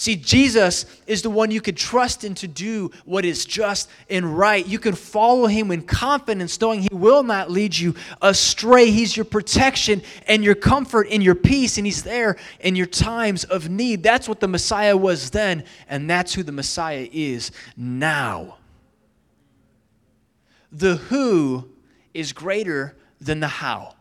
See, 0.02 0.16
Jesus 0.16 0.84
is 1.06 1.22
the 1.22 1.30
one 1.30 1.52
you 1.52 1.60
could 1.60 1.76
trust 1.76 2.24
in 2.24 2.34
to 2.34 2.48
do 2.48 2.90
what 3.04 3.24
is 3.24 3.44
just 3.44 3.88
and 4.10 4.36
right. 4.36 4.66
You 4.66 4.80
can 4.80 4.96
follow 4.96 5.46
him 5.46 5.70
in 5.70 5.82
confidence, 5.82 6.60
knowing 6.60 6.82
he 6.82 6.88
will 6.90 7.22
not 7.22 7.52
lead 7.52 7.78
you 7.78 7.94
astray. 8.20 8.90
He's 8.90 9.16
your 9.16 9.24
protection 9.24 10.02
and 10.26 10.42
your 10.42 10.56
comfort 10.56 11.06
and 11.08 11.22
your 11.22 11.36
peace, 11.36 11.78
and 11.78 11.86
he's 11.86 12.02
there 12.02 12.36
in 12.58 12.74
your 12.74 12.86
times 12.86 13.44
of 13.44 13.70
need. 13.70 14.02
That's 14.02 14.28
what 14.28 14.40
the 14.40 14.48
Messiah 14.48 14.96
was 14.96 15.30
then, 15.30 15.62
and 15.88 16.10
that's 16.10 16.34
who 16.34 16.42
the 16.42 16.50
Messiah 16.50 17.06
is 17.12 17.52
now. 17.76 18.56
The 20.72 20.96
who 20.96 21.68
is 22.12 22.32
greater 22.32 22.96
than 23.20 23.38
the 23.38 23.46
how. 23.46 23.94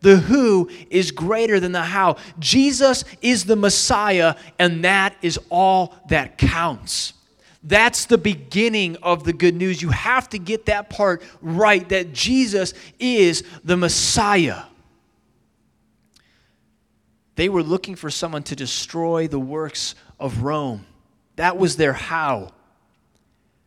The 0.00 0.16
who 0.16 0.70
is 0.90 1.10
greater 1.10 1.58
than 1.58 1.72
the 1.72 1.82
how. 1.82 2.16
Jesus 2.38 3.04
is 3.20 3.44
the 3.44 3.56
Messiah, 3.56 4.36
and 4.58 4.84
that 4.84 5.16
is 5.22 5.38
all 5.50 5.94
that 6.08 6.38
counts. 6.38 7.14
That's 7.64 8.04
the 8.04 8.18
beginning 8.18 8.96
of 9.02 9.24
the 9.24 9.32
good 9.32 9.56
news. 9.56 9.82
You 9.82 9.90
have 9.90 10.28
to 10.30 10.38
get 10.38 10.66
that 10.66 10.88
part 10.88 11.22
right 11.42 11.86
that 11.88 12.12
Jesus 12.12 12.74
is 12.98 13.42
the 13.64 13.76
Messiah. 13.76 14.62
They 17.34 17.48
were 17.48 17.62
looking 17.62 17.94
for 17.94 18.10
someone 18.10 18.42
to 18.44 18.56
destroy 18.56 19.28
the 19.28 19.38
works 19.38 19.94
of 20.18 20.42
Rome. 20.42 20.86
That 21.36 21.56
was 21.56 21.76
their 21.76 21.92
how. 21.92 22.52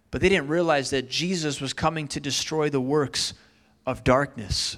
But 0.10 0.20
they 0.22 0.30
didn't 0.30 0.50
realize 0.50 0.90
that 0.90 1.10
Jesus 1.10 1.62
was 1.62 1.72
coming 1.72 2.08
to 2.10 2.20
destroy 2.20 2.70
the 2.70 2.82
works 2.82 3.34
of 3.86 4.04
darkness. 4.04 4.78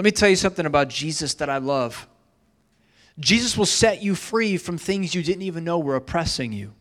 Let 0.00 0.04
me 0.04 0.12
tell 0.12 0.30
you 0.30 0.36
something 0.36 0.64
about 0.64 0.88
Jesus 0.88 1.34
that 1.34 1.50
I 1.50 1.58
love. 1.58 2.08
Jesus 3.18 3.54
will 3.54 3.66
set 3.66 4.02
you 4.02 4.14
free 4.14 4.56
from 4.56 4.78
things 4.78 5.14
you 5.14 5.22
didn't 5.22 5.42
even 5.42 5.62
know 5.62 5.78
were 5.78 5.94
oppressing 5.94 6.54
you. 6.54 6.72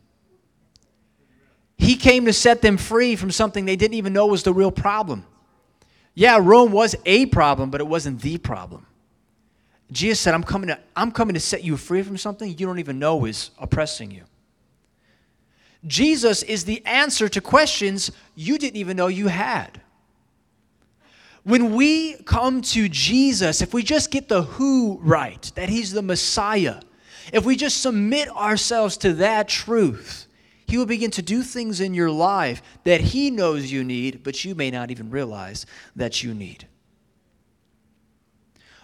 He 1.77 1.97
came 1.97 2.23
to 2.27 2.31
set 2.31 2.61
them 2.61 2.77
free 2.77 3.17
from 3.17 3.29
something 3.29 3.65
they 3.65 3.75
didn't 3.75 3.95
even 3.95 4.13
know 4.13 4.27
was 4.27 4.43
the 4.43 4.53
real 4.53 4.71
problem. 4.71 5.25
Yeah, 6.13 6.39
Rome 6.41 6.71
was 6.71 6.95
a 7.05 7.25
problem, 7.25 7.69
but 7.69 7.81
it 7.81 7.87
wasn't 7.87 8.21
the 8.21 8.37
problem. 8.37 8.85
Jesus 9.91 10.21
said, 10.21 10.33
I'm 10.33 10.41
coming 10.41 10.69
to, 10.69 10.79
I'm 10.95 11.11
coming 11.11 11.33
to 11.33 11.41
set 11.41 11.61
you 11.61 11.75
free 11.75 12.03
from 12.03 12.15
something 12.15 12.47
you 12.47 12.65
don't 12.67 12.79
even 12.79 12.99
know 12.99 13.25
is 13.25 13.51
oppressing 13.59 14.11
you. 14.11 14.23
Jesus 15.85 16.41
is 16.43 16.63
the 16.63 16.81
answer 16.85 17.27
to 17.27 17.41
questions 17.41 18.13
you 18.33 18.57
didn't 18.57 18.77
even 18.77 18.95
know 18.95 19.07
you 19.07 19.27
had. 19.27 19.81
When 21.43 21.73
we 21.73 22.15
come 22.23 22.61
to 22.61 22.89
Jesus, 22.89 23.61
if 23.61 23.73
we 23.73 23.83
just 23.83 24.11
get 24.11 24.27
the 24.27 24.43
who 24.43 24.99
right, 25.01 25.51
that 25.55 25.69
He's 25.69 25.91
the 25.91 26.01
Messiah, 26.01 26.81
if 27.31 27.45
we 27.45 27.55
just 27.55 27.81
submit 27.81 28.29
ourselves 28.29 28.97
to 28.97 29.13
that 29.13 29.47
truth, 29.47 30.27
He 30.67 30.77
will 30.77 30.85
begin 30.85 31.11
to 31.11 31.21
do 31.21 31.41
things 31.41 31.79
in 31.79 31.93
your 31.93 32.11
life 32.11 32.61
that 32.83 33.01
He 33.01 33.31
knows 33.31 33.71
you 33.71 33.83
need, 33.83 34.23
but 34.23 34.43
you 34.43 34.53
may 34.55 34.69
not 34.69 34.91
even 34.91 35.09
realize 35.09 35.65
that 35.95 36.23
you 36.23 36.33
need. 36.33 36.67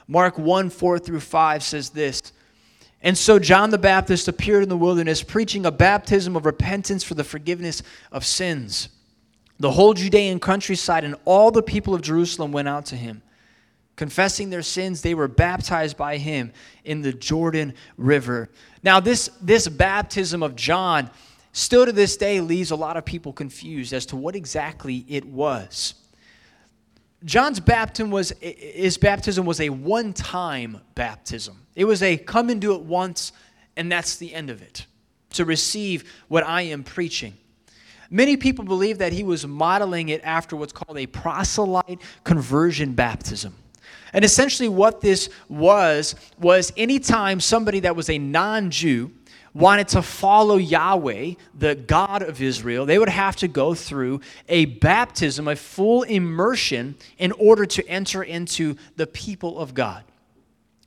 Mark 0.08 0.38
1 0.38 0.70
4 0.70 1.00
through 1.00 1.20
5 1.20 1.64
says 1.64 1.90
this. 1.90 2.32
And 3.02 3.18
so 3.18 3.38
John 3.38 3.70
the 3.70 3.78
Baptist 3.78 4.28
appeared 4.28 4.64
in 4.64 4.70
the 4.70 4.78
wilderness, 4.78 5.22
preaching 5.22 5.66
a 5.66 5.72
baptism 5.72 6.36
of 6.36 6.46
repentance 6.46 7.04
for 7.04 7.14
the 7.14 7.24
forgiveness 7.24 7.84
of 8.12 8.26
sins. 8.26 8.90
The 9.60 9.72
whole 9.72 9.94
Judean 9.94 10.40
countryside 10.40 11.04
and 11.04 11.16
all 11.26 11.52
the 11.52 11.64
people 11.64 11.94
of 11.94 12.02
Jerusalem 12.02 12.52
went 12.52 12.68
out 12.68 12.86
to 12.88 12.96
him. 12.96 13.22
Confessing 13.96 14.50
their 14.50 14.62
sins, 14.62 15.02
they 15.02 15.14
were 15.14 15.30
baptized 15.30 15.96
by 15.96 16.18
him 16.18 16.52
in 16.84 17.02
the 17.02 17.14
Jordan 17.14 17.74
River. 17.98 18.50
Now, 18.84 19.00
this, 19.00 19.30
this 19.42 19.70
baptism 19.70 20.44
of 20.44 20.56
John 20.56 21.10
still 21.54 21.86
to 21.86 21.94
this 21.94 22.18
day 22.18 22.42
leaves 22.42 22.72
a 22.72 22.76
lot 22.76 22.98
of 22.98 23.06
people 23.06 23.32
confused 23.32 23.94
as 23.94 24.06
to 24.08 24.18
what 24.18 24.36
exactly 24.36 25.06
it 25.08 25.24
was. 25.24 25.94
John's 27.24 27.62
baptism 27.62 28.12
was 28.12 28.34
his 28.42 28.98
baptism 28.98 29.46
was 29.46 29.62
a 29.62 29.70
one-time 29.70 30.82
baptism. 30.94 31.66
It 31.76 31.86
was 31.86 32.04
a 32.04 32.18
come 32.18 32.50
and 32.50 32.60
do 32.60 32.76
it 32.76 32.82
once 32.82 33.32
and 33.78 33.92
that's 33.92 34.18
the 34.18 34.34
end 34.34 34.50
of 34.50 34.62
it. 34.62 34.86
To 35.32 35.46
receive 35.46 36.04
what 36.28 36.46
I 36.46 36.64
am 36.64 36.84
preaching. 36.84 37.36
Many 38.10 38.38
people 38.38 38.66
believe 38.66 39.00
that 39.00 39.14
he 39.14 39.24
was 39.24 39.46
modeling 39.48 40.10
it 40.10 40.22
after 40.24 40.56
what's 40.56 40.74
called 40.74 40.98
a 40.98 41.08
proselyte 41.08 42.02
conversion 42.24 42.94
baptism. 42.94 43.56
And 44.14 44.24
essentially, 44.24 44.70
what 44.70 45.02
this 45.02 45.30
was, 45.50 46.16
was 46.40 46.72
anytime 46.78 47.40
somebody 47.40 47.82
that 47.82 47.96
was 47.96 48.10
a 48.10 48.18
non 48.18 48.72
Jew 48.72 49.12
wanted 49.54 49.88
to 49.88 50.02
follow 50.02 50.58
Yahweh, 50.58 51.34
the 51.58 51.76
God 51.76 52.22
of 52.22 52.42
Israel, 52.42 52.86
they 52.86 53.00
would 53.00 53.10
have 53.10 53.38
to 53.38 53.48
go 53.48 53.74
through 53.74 54.22
a 54.50 54.66
baptism, 54.66 55.48
a 55.48 55.56
full 55.56 56.04
immersion, 56.04 56.96
in 57.18 57.32
order 57.34 57.66
to 57.66 57.88
enter 57.88 58.22
into 58.22 58.76
the 58.98 59.08
people 59.08 59.60
of 59.60 59.74
God. 59.74 60.04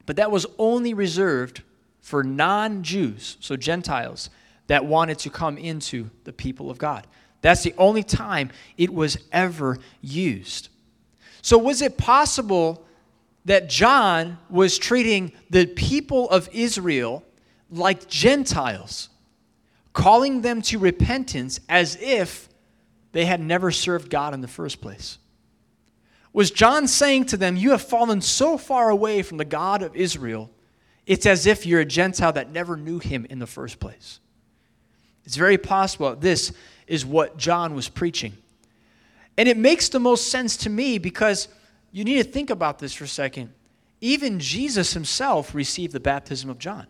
But 0.06 0.16
that 0.16 0.30
was 0.30 0.46
only 0.58 0.94
reserved 0.94 1.62
for 2.00 2.22
non 2.22 2.82
Jews, 2.82 3.36
so 3.40 3.56
Gentiles, 3.56 4.30
that 4.68 4.84
wanted 4.84 5.18
to 5.20 5.30
come 5.30 5.58
into 5.58 6.10
the 6.24 6.32
people 6.32 6.70
of 6.70 6.78
God. 6.78 7.06
That's 7.40 7.62
the 7.62 7.74
only 7.76 8.02
time 8.02 8.50
it 8.76 8.92
was 8.92 9.18
ever 9.32 9.78
used. 10.00 10.68
So, 11.42 11.58
was 11.58 11.82
it 11.82 11.98
possible 11.98 12.84
that 13.44 13.68
John 13.68 14.38
was 14.50 14.78
treating 14.78 15.32
the 15.50 15.66
people 15.66 16.28
of 16.30 16.48
Israel 16.52 17.24
like 17.70 18.08
Gentiles, 18.08 19.08
calling 19.92 20.42
them 20.42 20.62
to 20.62 20.78
repentance 20.78 21.60
as 21.68 21.96
if 22.00 22.48
they 23.12 23.24
had 23.24 23.40
never 23.40 23.70
served 23.70 24.10
God 24.10 24.34
in 24.34 24.40
the 24.40 24.48
first 24.48 24.80
place? 24.80 25.18
Was 26.32 26.50
John 26.50 26.86
saying 26.86 27.26
to 27.26 27.36
them, 27.36 27.56
You 27.56 27.70
have 27.70 27.82
fallen 27.82 28.20
so 28.20 28.58
far 28.58 28.90
away 28.90 29.22
from 29.22 29.38
the 29.38 29.44
God 29.44 29.82
of 29.82 29.96
Israel, 29.96 30.50
it's 31.06 31.24
as 31.24 31.46
if 31.46 31.64
you're 31.64 31.80
a 31.80 31.86
Gentile 31.86 32.32
that 32.32 32.52
never 32.52 32.76
knew 32.76 32.98
him 32.98 33.26
in 33.30 33.38
the 33.38 33.46
first 33.46 33.80
place? 33.80 34.20
It's 35.28 35.36
very 35.36 35.58
possible 35.58 36.16
this 36.16 36.52
is 36.86 37.04
what 37.04 37.36
John 37.36 37.74
was 37.74 37.86
preaching. 37.86 38.32
And 39.36 39.46
it 39.46 39.58
makes 39.58 39.90
the 39.90 40.00
most 40.00 40.30
sense 40.30 40.56
to 40.58 40.70
me 40.70 40.96
because 40.96 41.48
you 41.92 42.02
need 42.02 42.16
to 42.16 42.24
think 42.24 42.48
about 42.48 42.78
this 42.78 42.94
for 42.94 43.04
a 43.04 43.08
second. 43.08 43.52
Even 44.00 44.40
Jesus 44.40 44.94
himself 44.94 45.54
received 45.54 45.92
the 45.92 46.00
baptism 46.00 46.48
of 46.48 46.58
John. 46.58 46.86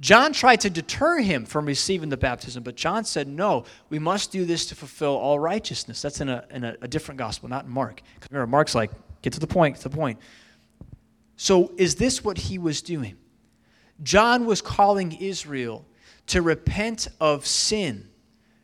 John 0.00 0.32
tried 0.32 0.60
to 0.62 0.70
deter 0.70 1.20
him 1.20 1.44
from 1.44 1.66
receiving 1.66 2.08
the 2.08 2.16
baptism, 2.16 2.64
but 2.64 2.74
John 2.74 3.04
said, 3.04 3.28
No, 3.28 3.64
we 3.90 4.00
must 4.00 4.32
do 4.32 4.44
this 4.44 4.66
to 4.66 4.74
fulfill 4.74 5.14
all 5.14 5.38
righteousness. 5.38 6.02
That's 6.02 6.20
in 6.20 6.28
a, 6.28 6.44
in 6.50 6.64
a, 6.64 6.74
a 6.82 6.88
different 6.88 7.18
gospel, 7.18 7.48
not 7.48 7.66
in 7.66 7.70
Mark. 7.70 8.02
Remember, 8.28 8.48
Mark's 8.48 8.74
like, 8.74 8.90
Get 9.22 9.34
to 9.34 9.40
the 9.40 9.46
point, 9.46 9.76
get 9.76 9.82
to 9.82 9.88
the 9.88 9.96
point. 9.96 10.18
So, 11.36 11.70
is 11.76 11.94
this 11.94 12.24
what 12.24 12.38
he 12.38 12.58
was 12.58 12.82
doing? 12.82 13.14
John 14.02 14.46
was 14.46 14.60
calling 14.60 15.12
Israel 15.12 15.86
to 16.28 16.42
repent 16.42 17.08
of 17.20 17.46
sin, 17.46 18.08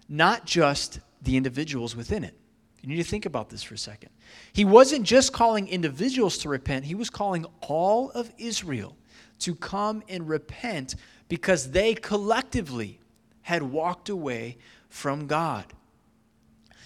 not 0.09 0.45
just 0.45 1.01
the 1.23 1.37
individuals 1.37 1.95
within 1.95 2.25
it. 2.25 2.37
You 2.83 2.89
need 2.89 2.97
to 2.97 3.05
think 3.05 3.27
about 3.27 3.49
this 3.49 3.63
for 3.63 3.75
a 3.75 3.79
second. 3.79 4.11
He 4.53 4.65
wasn't 4.65 5.05
just 5.05 5.33
calling 5.33 5.69
individuals 5.69 6.39
to 6.39 6.49
repent, 6.49 6.85
he 6.85 6.95
was 6.95 7.11
calling 7.11 7.47
all 7.61 8.11
of 8.11 8.31
Israel 8.39 8.97
to 9.41 9.55
come 9.55 10.03
and 10.09 10.29
repent 10.29 10.97
because 11.29 11.71
they 11.71 11.95
collectively 11.95 13.01
had 13.43 13.63
walked 13.63 14.09
away 14.09 14.59
from 14.89 15.27
God. 15.27 15.65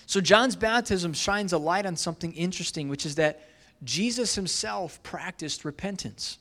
So, 0.06 0.20
John's 0.20 0.54
baptism 0.54 1.12
shines 1.12 1.52
a 1.52 1.58
light 1.58 1.84
on 1.84 1.96
something 1.96 2.32
interesting, 2.32 2.88
which 2.88 3.04
is 3.04 3.16
that 3.16 3.48
Jesus 3.82 4.34
himself 4.36 5.02
practiced 5.02 5.64
repentance. 5.64 6.38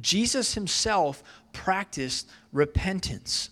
Jesus 0.00 0.54
himself 0.54 1.22
practiced 1.52 2.28
repentance. 2.52 3.50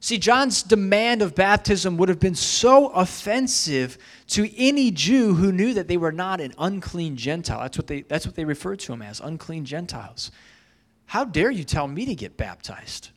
See, 0.00 0.18
John's 0.18 0.62
demand 0.62 1.22
of 1.22 1.34
baptism 1.34 1.96
would 1.96 2.10
have 2.10 2.20
been 2.20 2.34
so 2.34 2.88
offensive 2.88 3.96
to 4.28 4.50
any 4.54 4.90
Jew 4.90 5.32
who 5.32 5.50
knew 5.50 5.72
that 5.74 5.88
they 5.88 5.96
were 5.96 6.12
not 6.12 6.42
an 6.42 6.52
unclean 6.58 7.16
Gentile. 7.16 7.60
That's 7.60 7.78
what 7.78 7.86
they, 7.86 8.02
that's 8.02 8.26
what 8.26 8.34
they 8.34 8.44
referred 8.44 8.80
to 8.80 8.92
them 8.92 9.00
as 9.00 9.20
unclean 9.20 9.64
Gentiles. 9.64 10.30
How 11.06 11.24
dare 11.24 11.50
you 11.50 11.64
tell 11.64 11.88
me 11.88 12.04
to 12.04 12.14
get 12.14 12.36
baptized? 12.36 13.10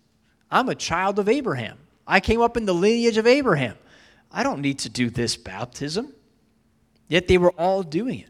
I'm 0.49 0.69
a 0.69 0.75
child 0.75 1.19
of 1.19 1.27
Abraham. 1.27 1.77
I 2.07 2.21
came 2.21 2.41
up 2.41 2.55
in 2.55 2.65
the 2.65 2.73
lineage 2.73 3.17
of 3.17 3.27
Abraham. 3.27 3.75
I 4.31 4.43
don't 4.43 4.61
need 4.61 4.79
to 4.79 4.89
do 4.89 5.09
this 5.09 5.35
baptism. 5.35 6.13
Yet 7.09 7.27
they 7.27 7.37
were 7.37 7.51
all 7.51 7.83
doing 7.83 8.19
it. 8.19 8.29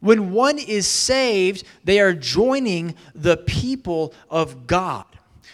When 0.00 0.32
one 0.32 0.58
is 0.58 0.86
saved, 0.86 1.64
they 1.84 2.00
are 2.00 2.14
joining 2.14 2.94
the 3.14 3.36
people 3.36 4.14
of 4.30 4.66
God. 4.66 5.04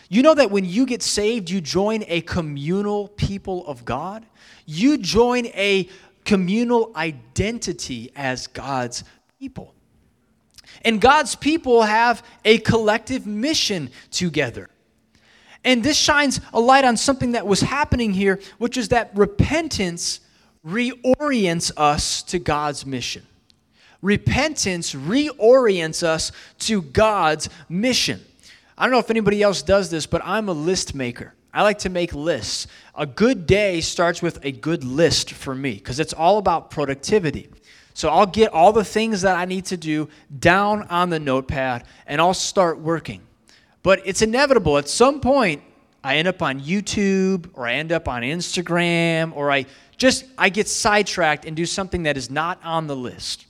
You 0.08 0.22
know 0.22 0.34
that 0.34 0.50
when 0.50 0.64
you 0.64 0.86
get 0.86 1.02
saved, 1.02 1.50
you 1.50 1.60
join 1.60 2.04
a 2.06 2.20
communal 2.20 3.08
people 3.08 3.66
of 3.66 3.84
God? 3.84 4.24
You 4.64 4.98
join 4.98 5.46
a 5.46 5.88
communal 6.24 6.92
identity 6.94 8.12
as 8.14 8.46
God's 8.46 9.04
people. 9.40 9.74
And 10.84 11.00
God's 11.00 11.34
people 11.34 11.82
have 11.82 12.24
a 12.44 12.58
collective 12.58 13.26
mission 13.26 13.90
together. 14.10 14.68
And 15.64 15.82
this 15.82 15.96
shines 15.96 16.40
a 16.52 16.60
light 16.60 16.84
on 16.84 16.96
something 16.96 17.32
that 17.32 17.46
was 17.46 17.60
happening 17.60 18.12
here, 18.12 18.38
which 18.58 18.76
is 18.76 18.88
that 18.88 19.10
repentance 19.16 20.20
reorients 20.64 21.72
us 21.76 22.22
to 22.24 22.38
God's 22.38 22.86
mission. 22.86 23.26
Repentance 24.02 24.94
reorients 24.94 26.02
us 26.02 26.32
to 26.60 26.82
God's 26.82 27.48
mission. 27.68 28.20
I 28.78 28.84
don't 28.84 28.92
know 28.92 28.98
if 28.98 29.10
anybody 29.10 29.42
else 29.42 29.62
does 29.62 29.90
this, 29.90 30.06
but 30.06 30.20
I'm 30.24 30.48
a 30.48 30.52
list 30.52 30.94
maker. 30.94 31.32
I 31.52 31.62
like 31.62 31.78
to 31.80 31.88
make 31.88 32.14
lists. 32.14 32.66
A 32.94 33.06
good 33.06 33.46
day 33.46 33.80
starts 33.80 34.20
with 34.20 34.44
a 34.44 34.52
good 34.52 34.84
list 34.84 35.32
for 35.32 35.54
me 35.54 35.74
because 35.74 35.98
it's 35.98 36.12
all 36.12 36.36
about 36.36 36.70
productivity. 36.70 37.48
So 37.94 38.10
I'll 38.10 38.26
get 38.26 38.52
all 38.52 38.74
the 38.74 38.84
things 38.84 39.22
that 39.22 39.36
I 39.36 39.46
need 39.46 39.64
to 39.66 39.78
do 39.78 40.10
down 40.38 40.82
on 40.88 41.08
the 41.08 41.18
notepad 41.18 41.84
and 42.06 42.20
I'll 42.20 42.34
start 42.34 42.78
working. 42.78 43.22
But 43.82 44.02
it's 44.04 44.20
inevitable. 44.20 44.76
At 44.76 44.86
some 44.86 45.18
point, 45.18 45.62
I 46.04 46.16
end 46.18 46.28
up 46.28 46.42
on 46.42 46.60
YouTube 46.60 47.48
or 47.54 47.66
I 47.66 47.72
end 47.72 47.92
up 47.92 48.06
on 48.06 48.20
Instagram 48.20 49.34
or 49.34 49.50
I 49.50 49.64
just 49.96 50.26
I 50.36 50.50
get 50.50 50.68
sidetracked 50.68 51.46
and 51.46 51.56
do 51.56 51.64
something 51.64 52.02
that 52.02 52.18
is 52.18 52.30
not 52.30 52.62
on 52.62 52.86
the 52.86 52.94
list. 52.94 53.46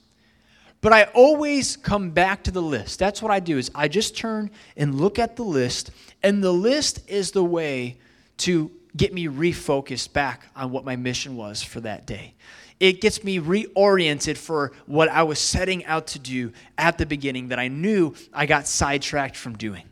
But 0.81 0.93
I 0.93 1.03
always 1.13 1.75
come 1.75 2.11
back 2.11 2.43
to 2.43 2.51
the 2.51 2.61
list. 2.61 2.99
That's 2.99 3.21
what 3.21 3.31
I 3.31 3.39
do 3.39 3.57
is 3.57 3.71
I 3.73 3.87
just 3.87 4.15
turn 4.15 4.51
and 4.75 4.95
look 4.95 5.17
at 5.17 5.35
the 5.35 5.43
list 5.43 5.91
and 6.23 6.43
the 6.43 6.51
list 6.51 7.09
is 7.09 7.31
the 7.31 7.43
way 7.43 7.97
to 8.37 8.71
get 8.95 9.13
me 9.13 9.27
refocused 9.27 10.13
back 10.13 10.47
on 10.55 10.71
what 10.71 10.85
my 10.85 10.95
mission 10.95 11.35
was 11.35 11.61
for 11.61 11.81
that 11.81 12.05
day. 12.05 12.33
It 12.79 13.01
gets 13.01 13.23
me 13.23 13.39
reoriented 13.39 14.37
for 14.37 14.71
what 14.85 15.09
I 15.09 15.23
was 15.23 15.39
setting 15.39 15.85
out 15.85 16.07
to 16.07 16.19
do 16.19 16.51
at 16.77 16.97
the 16.97 17.05
beginning 17.05 17.47
that 17.47 17.59
I 17.59 17.67
knew 17.69 18.13
I 18.33 18.45
got 18.45 18.67
sidetracked 18.67 19.35
from 19.35 19.57
doing. 19.57 19.83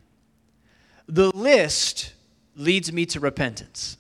The 1.08 1.32
list 1.36 2.14
leads 2.56 2.92
me 2.92 3.06
to 3.08 3.20
repentance 3.20 3.98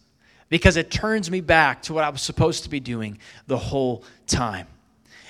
because 0.49 0.77
it 0.77 0.91
turns 0.91 1.29
me 1.31 1.41
back 1.41 1.81
to 1.83 1.93
what 1.93 2.03
I 2.03 2.09
was 2.09 2.21
supposed 2.21 2.63
to 2.63 2.69
be 2.69 2.79
doing 2.79 3.19
the 3.47 3.57
whole 3.57 4.03
time. 4.27 4.67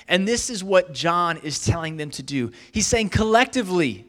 And 0.08 0.26
this 0.26 0.50
is 0.50 0.62
what 0.62 0.92
John 0.92 1.38
is 1.38 1.64
telling 1.64 1.96
them 1.96 2.10
to 2.10 2.22
do. 2.22 2.52
He's 2.72 2.86
saying, 2.86 3.08
collectively, 3.08 4.06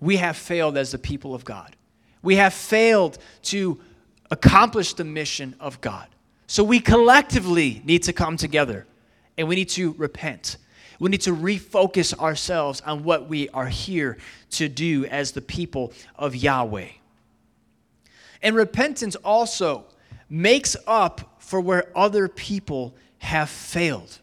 we 0.00 0.16
have 0.16 0.36
failed 0.36 0.76
as 0.76 0.92
the 0.92 0.98
people 0.98 1.34
of 1.34 1.44
God. 1.44 1.76
We 2.22 2.36
have 2.36 2.54
failed 2.54 3.18
to 3.44 3.80
accomplish 4.30 4.94
the 4.94 5.04
mission 5.04 5.54
of 5.60 5.80
God. 5.80 6.08
So 6.46 6.64
we 6.64 6.80
collectively 6.80 7.82
need 7.84 8.02
to 8.04 8.12
come 8.12 8.36
together 8.36 8.86
and 9.38 9.48
we 9.48 9.54
need 9.54 9.68
to 9.70 9.92
repent. 9.92 10.56
We 10.98 11.10
need 11.10 11.22
to 11.22 11.34
refocus 11.34 12.18
ourselves 12.18 12.80
on 12.82 13.04
what 13.04 13.28
we 13.28 13.48
are 13.50 13.66
here 13.66 14.18
to 14.52 14.68
do 14.68 15.06
as 15.06 15.32
the 15.32 15.40
people 15.40 15.92
of 16.16 16.36
Yahweh. 16.36 16.88
And 18.42 18.54
repentance 18.54 19.16
also 19.16 19.86
makes 20.28 20.76
up 20.86 21.36
for 21.38 21.60
where 21.60 21.90
other 21.96 22.28
people 22.28 22.94
have 23.18 23.48
failed. 23.48 24.18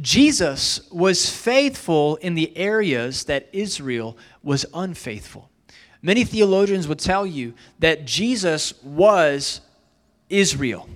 Jesus 0.00 0.88
was 0.90 1.28
faithful 1.28 2.16
in 2.16 2.34
the 2.34 2.56
areas 2.56 3.24
that 3.24 3.48
Israel 3.52 4.16
was 4.42 4.64
unfaithful. 4.72 5.50
Many 6.02 6.24
theologians 6.24 6.86
would 6.86 7.00
tell 7.00 7.26
you 7.26 7.54
that 7.80 8.04
Jesus 8.04 8.80
was 8.84 9.60
Israel. 10.28 10.88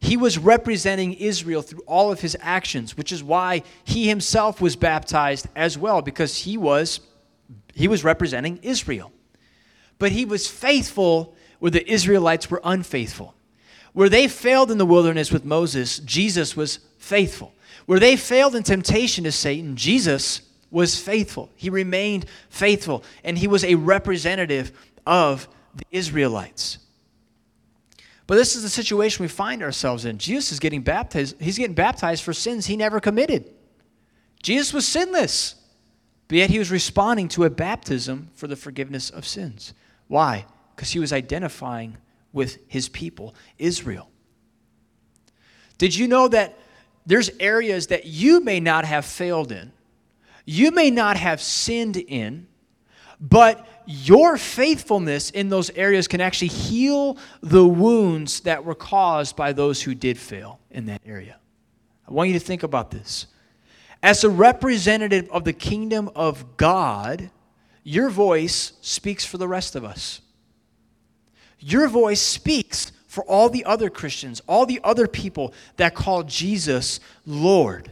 He 0.00 0.16
was 0.16 0.38
representing 0.38 1.14
Israel 1.14 1.62
through 1.62 1.82
all 1.86 2.12
of 2.12 2.20
his 2.20 2.36
actions, 2.40 2.96
which 2.96 3.10
is 3.10 3.24
why 3.24 3.64
he 3.82 4.08
himself 4.08 4.60
was 4.60 4.76
baptized 4.76 5.48
as 5.56 5.76
well, 5.76 6.02
because 6.02 6.38
he 6.38 6.56
was, 6.56 7.00
he 7.74 7.88
was 7.88 8.04
representing 8.04 8.60
Israel. 8.62 9.10
But 9.98 10.12
he 10.12 10.24
was 10.24 10.46
faithful 10.46 11.34
where 11.58 11.72
the 11.72 11.90
Israelites 11.90 12.48
were 12.48 12.60
unfaithful. 12.62 13.34
Where 13.92 14.08
they 14.08 14.28
failed 14.28 14.70
in 14.70 14.78
the 14.78 14.86
wilderness 14.86 15.32
with 15.32 15.44
Moses, 15.44 15.98
Jesus 15.98 16.56
was 16.56 16.78
faithful. 16.98 17.52
Where 17.86 18.00
they 18.00 18.16
failed 18.16 18.54
in 18.54 18.62
temptation 18.62 19.24
to 19.24 19.32
Satan, 19.32 19.76
Jesus 19.76 20.42
was 20.70 20.98
faithful. 20.98 21.50
He 21.56 21.70
remained 21.70 22.26
faithful, 22.50 23.04
and 23.24 23.38
he 23.38 23.48
was 23.48 23.64
a 23.64 23.74
representative 23.74 24.72
of 25.06 25.48
the 25.74 25.84
Israelites. 25.90 26.78
But 28.26 28.34
this 28.34 28.54
is 28.54 28.62
the 28.62 28.68
situation 28.68 29.22
we 29.22 29.28
find 29.28 29.62
ourselves 29.62 30.04
in. 30.04 30.18
Jesus 30.18 30.52
is 30.52 30.60
getting 30.60 30.82
baptized. 30.82 31.40
He's 31.40 31.56
getting 31.56 31.74
baptized 31.74 32.22
for 32.22 32.34
sins 32.34 32.66
he 32.66 32.76
never 32.76 33.00
committed. 33.00 33.50
Jesus 34.42 34.72
was 34.72 34.86
sinless, 34.86 35.54
but 36.28 36.36
yet 36.36 36.50
he 36.50 36.58
was 36.58 36.70
responding 36.70 37.28
to 37.28 37.44
a 37.44 37.50
baptism 37.50 38.28
for 38.34 38.46
the 38.46 38.54
forgiveness 38.56 39.08
of 39.08 39.26
sins. 39.26 39.72
Why? 40.08 40.44
Because 40.76 40.90
he 40.90 40.98
was 40.98 41.12
identifying 41.12 41.96
with 42.32 42.58
his 42.68 42.88
people, 42.90 43.34
Israel. 43.56 44.10
Did 45.78 45.96
you 45.96 46.06
know 46.06 46.28
that 46.28 46.58
there's 47.08 47.30
areas 47.40 47.86
that 47.86 48.04
you 48.04 48.40
may 48.40 48.60
not 48.60 48.84
have 48.84 49.06
failed 49.06 49.50
in, 49.50 49.72
you 50.44 50.70
may 50.70 50.90
not 50.90 51.16
have 51.16 51.40
sinned 51.40 51.96
in, 51.96 52.46
but 53.18 53.66
your 53.86 54.36
faithfulness 54.36 55.30
in 55.30 55.48
those 55.48 55.70
areas 55.70 56.06
can 56.06 56.20
actually 56.20 56.48
heal 56.48 57.16
the 57.42 57.66
wounds 57.66 58.40
that 58.40 58.62
were 58.62 58.74
caused 58.74 59.36
by 59.36 59.54
those 59.54 59.80
who 59.80 59.94
did 59.94 60.18
fail 60.18 60.60
in 60.70 60.84
that 60.86 61.00
area. 61.06 61.38
I 62.06 62.12
want 62.12 62.28
you 62.28 62.38
to 62.38 62.44
think 62.44 62.62
about 62.62 62.90
this. 62.90 63.26
As 64.02 64.22
a 64.22 64.28
representative 64.28 65.30
of 65.30 65.44
the 65.44 65.54
kingdom 65.54 66.10
of 66.14 66.58
God, 66.58 67.30
your 67.84 68.10
voice 68.10 68.74
speaks 68.82 69.24
for 69.24 69.38
the 69.38 69.48
rest 69.48 69.74
of 69.74 69.82
us. 69.82 70.20
Your 71.58 71.88
voice 71.88 72.20
speaks 72.20 72.92
for 73.18 73.24
all 73.24 73.50
the 73.50 73.64
other 73.64 73.90
Christians, 73.90 74.40
all 74.46 74.64
the 74.64 74.78
other 74.84 75.08
people 75.08 75.52
that 75.76 75.92
call 75.96 76.22
Jesus 76.22 77.00
Lord. 77.26 77.90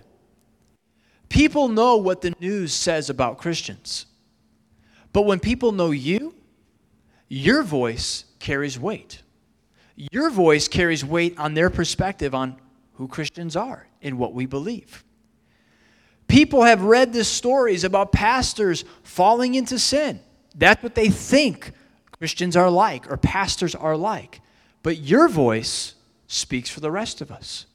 People 1.28 1.66
know 1.66 1.96
what 1.96 2.20
the 2.20 2.32
news 2.38 2.72
says 2.72 3.10
about 3.10 3.36
Christians. 3.36 4.06
But 5.12 5.22
when 5.22 5.40
people 5.40 5.72
know 5.72 5.90
you, 5.90 6.32
your 7.26 7.64
voice 7.64 8.24
carries 8.38 8.78
weight. 8.78 9.22
Your 9.96 10.30
voice 10.30 10.68
carries 10.68 11.04
weight 11.04 11.36
on 11.40 11.54
their 11.54 11.70
perspective 11.70 12.32
on 12.32 12.60
who 12.92 13.08
Christians 13.08 13.56
are 13.56 13.88
and 14.00 14.20
what 14.20 14.32
we 14.32 14.46
believe. 14.46 15.02
People 16.28 16.62
have 16.62 16.82
read 16.82 17.12
the 17.12 17.24
stories 17.24 17.82
about 17.82 18.12
pastors 18.12 18.84
falling 19.02 19.56
into 19.56 19.80
sin. 19.80 20.20
That's 20.54 20.84
what 20.84 20.94
they 20.94 21.08
think 21.08 21.72
Christians 22.16 22.56
are 22.56 22.70
like 22.70 23.10
or 23.10 23.16
pastors 23.16 23.74
are 23.74 23.96
like. 23.96 24.40
But 24.86 24.98
your 24.98 25.26
voice 25.26 25.96
speaks 26.28 26.70
for 26.70 26.78
the 26.78 26.92
rest 26.92 27.20
of 27.20 27.32
us. 27.32 27.66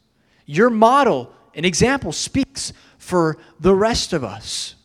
Your 0.45 0.69
model 0.69 1.33
and 1.53 1.65
example 1.65 2.13
speaks 2.13 2.71
for 2.97 3.37
the 3.59 3.75
rest 3.75 4.13
of 4.13 4.23
us. 4.23 4.75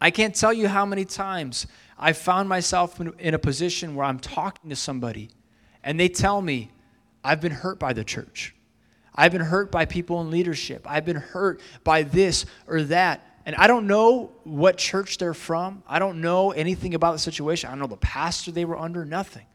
I 0.00 0.12
can't 0.12 0.32
tell 0.32 0.52
you 0.52 0.68
how 0.68 0.86
many 0.86 1.04
times 1.04 1.66
I 1.98 2.12
found 2.12 2.48
myself 2.48 3.00
in 3.00 3.34
a 3.34 3.38
position 3.40 3.96
where 3.96 4.06
I'm 4.06 4.20
talking 4.20 4.70
to 4.70 4.76
somebody 4.76 5.30
and 5.82 5.98
they 5.98 6.08
tell 6.08 6.40
me, 6.40 6.70
I've 7.24 7.40
been 7.40 7.50
hurt 7.50 7.80
by 7.80 7.92
the 7.92 8.04
church. 8.04 8.54
I've 9.12 9.32
been 9.32 9.40
hurt 9.40 9.72
by 9.72 9.86
people 9.86 10.20
in 10.20 10.30
leadership. 10.30 10.86
I've 10.88 11.04
been 11.04 11.16
hurt 11.16 11.62
by 11.82 12.04
this 12.04 12.46
or 12.68 12.84
that. 12.84 13.26
And 13.44 13.56
I 13.56 13.66
don't 13.66 13.88
know 13.88 14.30
what 14.44 14.78
church 14.78 15.18
they're 15.18 15.34
from. 15.34 15.82
I 15.88 15.98
don't 15.98 16.20
know 16.20 16.52
anything 16.52 16.94
about 16.94 17.10
the 17.10 17.18
situation. 17.18 17.66
I 17.66 17.72
don't 17.72 17.80
know 17.80 17.88
the 17.88 17.96
pastor 17.96 18.52
they 18.52 18.64
were 18.64 18.78
under, 18.78 19.04
nothing. 19.04 19.46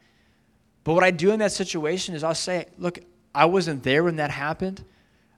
But 0.84 0.94
what 0.94 1.04
I 1.04 1.10
do 1.10 1.32
in 1.32 1.40
that 1.40 1.52
situation 1.52 2.14
is 2.14 2.24
I'll 2.24 2.34
say, 2.34 2.66
look, 2.78 2.98
I 3.34 3.46
wasn't 3.46 3.82
there 3.82 4.04
when 4.04 4.16
that 4.16 4.30
happened. 4.30 4.84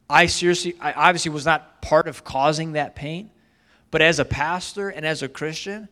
I 0.09 0.27
seriously, 0.27 0.75
I 0.81 0.93
obviously 0.93 1.33
was 1.33 1.45
not 1.45 1.83
part 1.83 2.07
of 2.07 2.25
causing 2.25 2.73
that 2.73 2.95
pain. 2.95 3.31
But 3.91 4.03
as 4.03 4.19
a 4.19 4.25
pastor 4.25 4.89
and 4.89 5.05
as 5.05 5.23
a 5.23 5.29
Christian, 5.29 5.89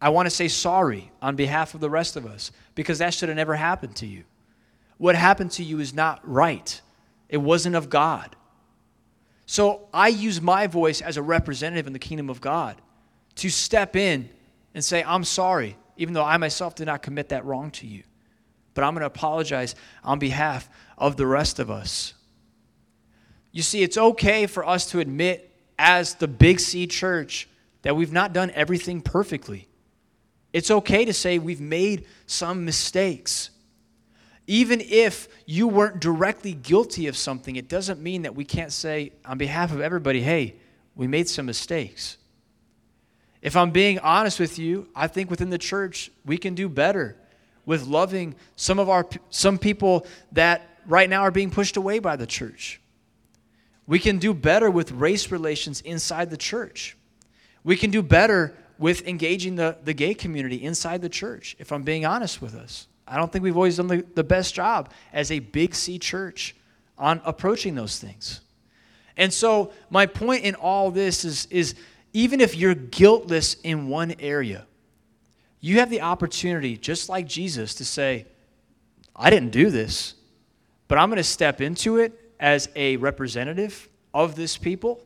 I 0.00 0.10
want 0.10 0.26
to 0.26 0.30
say 0.30 0.48
sorry 0.48 1.10
on 1.22 1.36
behalf 1.36 1.74
of 1.74 1.80
the 1.80 1.88
rest 1.88 2.16
of 2.16 2.26
us 2.26 2.52
because 2.74 2.98
that 2.98 3.14
should 3.14 3.28
have 3.30 3.36
never 3.36 3.54
happened 3.54 3.96
to 3.96 4.06
you. 4.06 4.24
What 4.98 5.14
happened 5.14 5.50
to 5.52 5.64
you 5.64 5.80
is 5.80 5.94
not 5.94 6.20
right, 6.22 6.80
it 7.28 7.38
wasn't 7.38 7.76
of 7.76 7.88
God. 7.88 8.36
So 9.46 9.88
I 9.92 10.08
use 10.08 10.40
my 10.40 10.66
voice 10.66 11.00
as 11.00 11.16
a 11.16 11.22
representative 11.22 11.86
in 11.86 11.92
the 11.92 11.98
kingdom 11.98 12.30
of 12.30 12.40
God 12.40 12.80
to 13.36 13.50
step 13.50 13.96
in 13.96 14.30
and 14.74 14.84
say, 14.84 15.02
I'm 15.02 15.24
sorry, 15.24 15.76
even 15.96 16.14
though 16.14 16.24
I 16.24 16.36
myself 16.36 16.74
did 16.74 16.86
not 16.86 17.02
commit 17.02 17.30
that 17.30 17.44
wrong 17.44 17.70
to 17.72 17.86
you. 17.86 18.02
But 18.74 18.84
I'm 18.84 18.92
going 18.94 19.00
to 19.00 19.06
apologize 19.06 19.74
on 20.02 20.18
behalf 20.18 20.68
of 20.98 21.16
the 21.16 21.26
rest 21.26 21.58
of 21.58 21.70
us. 21.70 22.14
You 23.52 23.62
see, 23.62 23.82
it's 23.82 23.96
okay 23.96 24.46
for 24.46 24.66
us 24.66 24.90
to 24.90 25.00
admit, 25.00 25.50
as 25.78 26.14
the 26.14 26.28
Big 26.28 26.60
C 26.60 26.86
church, 26.86 27.48
that 27.82 27.94
we've 27.94 28.12
not 28.12 28.32
done 28.32 28.50
everything 28.54 29.00
perfectly. 29.00 29.68
It's 30.52 30.70
okay 30.70 31.04
to 31.04 31.12
say 31.12 31.38
we've 31.38 31.60
made 31.60 32.06
some 32.26 32.64
mistakes. 32.64 33.50
Even 34.46 34.80
if 34.80 35.28
you 35.46 35.68
weren't 35.68 36.00
directly 36.00 36.52
guilty 36.52 37.06
of 37.06 37.16
something, 37.16 37.56
it 37.56 37.68
doesn't 37.68 38.00
mean 38.00 38.22
that 38.22 38.34
we 38.34 38.44
can't 38.44 38.72
say, 38.72 39.12
on 39.24 39.38
behalf 39.38 39.72
of 39.72 39.80
everybody, 39.80 40.20
hey, 40.20 40.56
we 40.94 41.06
made 41.06 41.28
some 41.28 41.46
mistakes. 41.46 42.18
If 43.40 43.56
I'm 43.56 43.70
being 43.70 43.98
honest 43.98 44.40
with 44.40 44.58
you, 44.58 44.88
I 44.94 45.06
think 45.06 45.30
within 45.30 45.50
the 45.50 45.58
church 45.58 46.10
we 46.24 46.38
can 46.38 46.54
do 46.54 46.68
better 46.68 47.16
with 47.66 47.86
loving 47.86 48.34
some 48.56 48.78
of 48.78 48.88
our 48.88 49.06
some 49.30 49.58
people 49.58 50.06
that 50.32 50.68
right 50.86 51.08
now 51.08 51.22
are 51.22 51.30
being 51.30 51.50
pushed 51.50 51.76
away 51.76 51.98
by 51.98 52.16
the 52.16 52.26
church. 52.26 52.80
We 53.86 53.98
can 53.98 54.18
do 54.18 54.32
better 54.32 54.70
with 54.70 54.92
race 54.92 55.30
relations 55.30 55.80
inside 55.82 56.30
the 56.30 56.36
church. 56.36 56.96
We 57.62 57.76
can 57.76 57.90
do 57.90 58.02
better 58.02 58.54
with 58.78 59.06
engaging 59.06 59.56
the, 59.56 59.76
the 59.84 59.94
gay 59.94 60.14
community 60.14 60.62
inside 60.62 61.02
the 61.02 61.08
church, 61.08 61.56
if 61.58 61.70
I'm 61.70 61.82
being 61.82 62.04
honest 62.04 62.42
with 62.42 62.54
us. 62.54 62.88
I 63.06 63.16
don't 63.16 63.30
think 63.30 63.44
we've 63.44 63.56
always 63.56 63.76
done 63.76 63.86
the, 63.86 64.04
the 64.14 64.24
best 64.24 64.54
job 64.54 64.90
as 65.12 65.30
a 65.30 65.38
big 65.38 65.74
C 65.74 65.98
church 65.98 66.56
on 66.96 67.20
approaching 67.24 67.74
those 67.74 67.98
things. 67.98 68.40
And 69.16 69.32
so, 69.32 69.72
my 69.90 70.06
point 70.06 70.44
in 70.44 70.54
all 70.54 70.90
this 70.90 71.24
is, 71.24 71.46
is 71.50 71.74
even 72.12 72.40
if 72.40 72.56
you're 72.56 72.74
guiltless 72.74 73.54
in 73.62 73.88
one 73.88 74.14
area, 74.18 74.66
you 75.64 75.78
have 75.78 75.88
the 75.88 76.02
opportunity, 76.02 76.76
just 76.76 77.08
like 77.08 77.26
Jesus, 77.26 77.74
to 77.76 77.86
say, 77.86 78.26
I 79.16 79.30
didn't 79.30 79.48
do 79.48 79.70
this, 79.70 80.12
but 80.88 80.98
I'm 80.98 81.08
going 81.08 81.16
to 81.16 81.24
step 81.24 81.62
into 81.62 81.96
it 81.96 82.12
as 82.38 82.68
a 82.76 82.98
representative 82.98 83.88
of 84.12 84.36
this 84.36 84.58
people, 84.58 85.02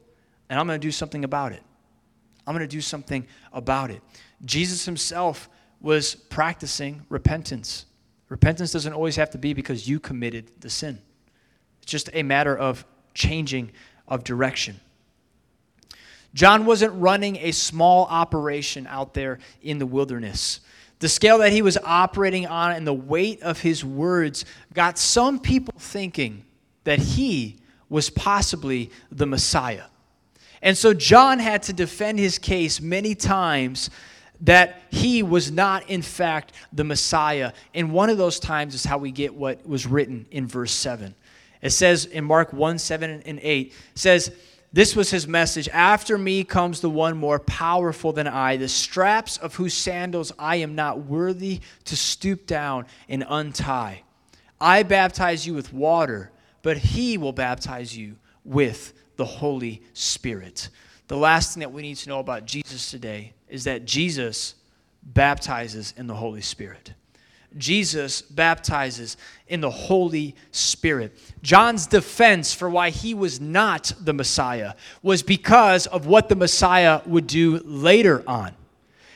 and 0.50 0.58
I'm 0.58 0.66
going 0.66 0.80
to 0.80 0.84
do 0.84 0.90
something 0.90 1.22
about 1.22 1.52
it. 1.52 1.62
I'm 2.44 2.56
going 2.56 2.66
to 2.68 2.76
do 2.76 2.80
something 2.80 3.24
about 3.52 3.92
it. 3.92 4.02
Jesus 4.44 4.84
himself 4.84 5.48
was 5.80 6.16
practicing 6.16 7.06
repentance. 7.08 7.86
Repentance 8.28 8.72
doesn't 8.72 8.92
always 8.92 9.14
have 9.14 9.30
to 9.30 9.38
be 9.38 9.52
because 9.54 9.88
you 9.88 10.00
committed 10.00 10.50
the 10.60 10.70
sin, 10.70 10.98
it's 11.80 11.92
just 11.92 12.10
a 12.14 12.24
matter 12.24 12.58
of 12.58 12.84
changing 13.14 13.70
of 14.08 14.24
direction. 14.24 14.80
John 16.34 16.66
wasn't 16.66 16.92
running 16.94 17.36
a 17.36 17.52
small 17.52 18.06
operation 18.06 18.86
out 18.86 19.14
there 19.14 19.38
in 19.62 19.78
the 19.78 19.86
wilderness. 19.86 20.60
The 21.00 21.08
scale 21.08 21.38
that 21.38 21.52
he 21.52 21.62
was 21.62 21.78
operating 21.84 22.46
on 22.46 22.72
and 22.72 22.86
the 22.86 22.94
weight 22.94 23.42
of 23.42 23.60
his 23.60 23.84
words 23.84 24.44
got 24.74 24.98
some 24.98 25.38
people 25.38 25.74
thinking 25.78 26.44
that 26.84 26.98
he 26.98 27.56
was 27.88 28.10
possibly 28.10 28.90
the 29.10 29.26
Messiah. 29.26 29.84
And 30.60 30.76
so 30.76 30.92
John 30.92 31.38
had 31.38 31.62
to 31.64 31.72
defend 31.72 32.18
his 32.18 32.38
case 32.38 32.80
many 32.80 33.14
times 33.14 33.90
that 34.40 34.82
he 34.90 35.22
was 35.22 35.50
not, 35.50 35.88
in 35.88 36.02
fact, 36.02 36.52
the 36.72 36.84
Messiah. 36.84 37.52
And 37.74 37.92
one 37.92 38.10
of 38.10 38.18
those 38.18 38.38
times 38.38 38.74
is 38.74 38.84
how 38.84 38.98
we 38.98 39.10
get 39.10 39.34
what 39.34 39.66
was 39.66 39.86
written 39.86 40.26
in 40.30 40.46
verse 40.46 40.72
7. 40.72 41.14
It 41.62 41.70
says 41.70 42.04
in 42.06 42.24
Mark 42.24 42.52
1 42.52 42.78
7 42.78 43.22
and 43.24 43.40
8, 43.42 43.72
says, 43.94 44.30
This 44.72 44.94
was 44.94 45.10
his 45.10 45.26
message. 45.26 45.68
After 45.70 46.18
me 46.18 46.44
comes 46.44 46.80
the 46.80 46.90
one 46.90 47.16
more 47.16 47.38
powerful 47.38 48.12
than 48.12 48.26
I, 48.26 48.56
the 48.56 48.68
straps 48.68 49.38
of 49.38 49.54
whose 49.54 49.72
sandals 49.72 50.32
I 50.38 50.56
am 50.56 50.74
not 50.74 50.98
worthy 51.06 51.60
to 51.86 51.96
stoop 51.96 52.46
down 52.46 52.86
and 53.08 53.24
untie. 53.28 54.02
I 54.60 54.82
baptize 54.82 55.46
you 55.46 55.54
with 55.54 55.72
water, 55.72 56.30
but 56.62 56.76
he 56.76 57.16
will 57.16 57.32
baptize 57.32 57.96
you 57.96 58.16
with 58.44 58.92
the 59.16 59.24
Holy 59.24 59.82
Spirit. 59.94 60.68
The 61.06 61.16
last 61.16 61.54
thing 61.54 61.60
that 61.60 61.72
we 61.72 61.82
need 61.82 61.96
to 61.96 62.08
know 62.10 62.18
about 62.18 62.44
Jesus 62.44 62.90
today 62.90 63.32
is 63.48 63.64
that 63.64 63.86
Jesus 63.86 64.54
baptizes 65.02 65.94
in 65.96 66.06
the 66.06 66.14
Holy 66.14 66.42
Spirit. 66.42 66.92
Jesus 67.58 68.22
baptizes 68.22 69.16
in 69.48 69.60
the 69.60 69.70
Holy 69.70 70.34
Spirit. 70.52 71.18
John's 71.42 71.86
defense 71.86 72.54
for 72.54 72.70
why 72.70 72.90
he 72.90 73.14
was 73.14 73.40
not 73.40 73.92
the 74.00 74.12
Messiah 74.12 74.74
was 75.02 75.22
because 75.22 75.86
of 75.86 76.06
what 76.06 76.28
the 76.28 76.36
Messiah 76.36 77.02
would 77.06 77.26
do 77.26 77.60
later 77.64 78.22
on. 78.26 78.54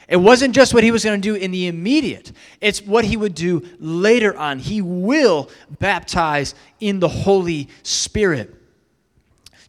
It 0.09 0.17
wasn't 0.17 0.55
just 0.55 0.75
what 0.75 0.85
he 0.85 0.91
was 0.91 1.05
going 1.05 1.21
to 1.21 1.27
do 1.27 1.35
in 1.37 1.53
the 1.53 1.69
immediate, 1.69 2.33
it's 2.61 2.83
what 2.83 3.05
he 3.05 3.17
would 3.17 3.35
do 3.35 3.67
later 3.79 4.37
on. 4.37 4.59
He 4.59 4.83
will 4.83 5.49
baptize 5.79 6.55
in 6.81 7.01
the 7.01 7.09
Holy 7.09 7.69
Spirit. 7.83 8.55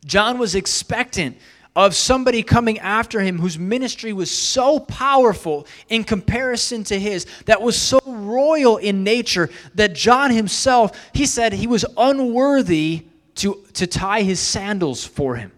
John 0.06 0.38
was 0.38 0.56
expectant 0.56 1.38
of 1.76 1.96
somebody 1.96 2.44
coming 2.44 2.78
after 2.80 3.22
him 3.22 3.40
whose 3.40 3.58
ministry 3.58 4.14
was 4.14 4.30
so 4.30 4.80
powerful 4.80 5.66
in 5.90 6.04
comparison 6.04 6.84
to 6.84 7.00
his, 7.00 7.26
that 7.46 7.62
was 7.62 7.76
so 7.76 8.00
royal 8.28 8.78
in 8.78 9.04
nature, 9.04 9.50
that 9.76 9.94
John 9.94 10.32
himself, 10.32 10.98
he 11.14 11.26
said 11.26 11.54
he 11.54 11.68
was 11.68 11.86
unworthy 11.98 13.06
to, 13.36 13.64
to 13.74 13.88
tie 13.88 14.22
his 14.22 14.40
sandals 14.40 15.04
for 15.04 15.36
him. 15.36 15.52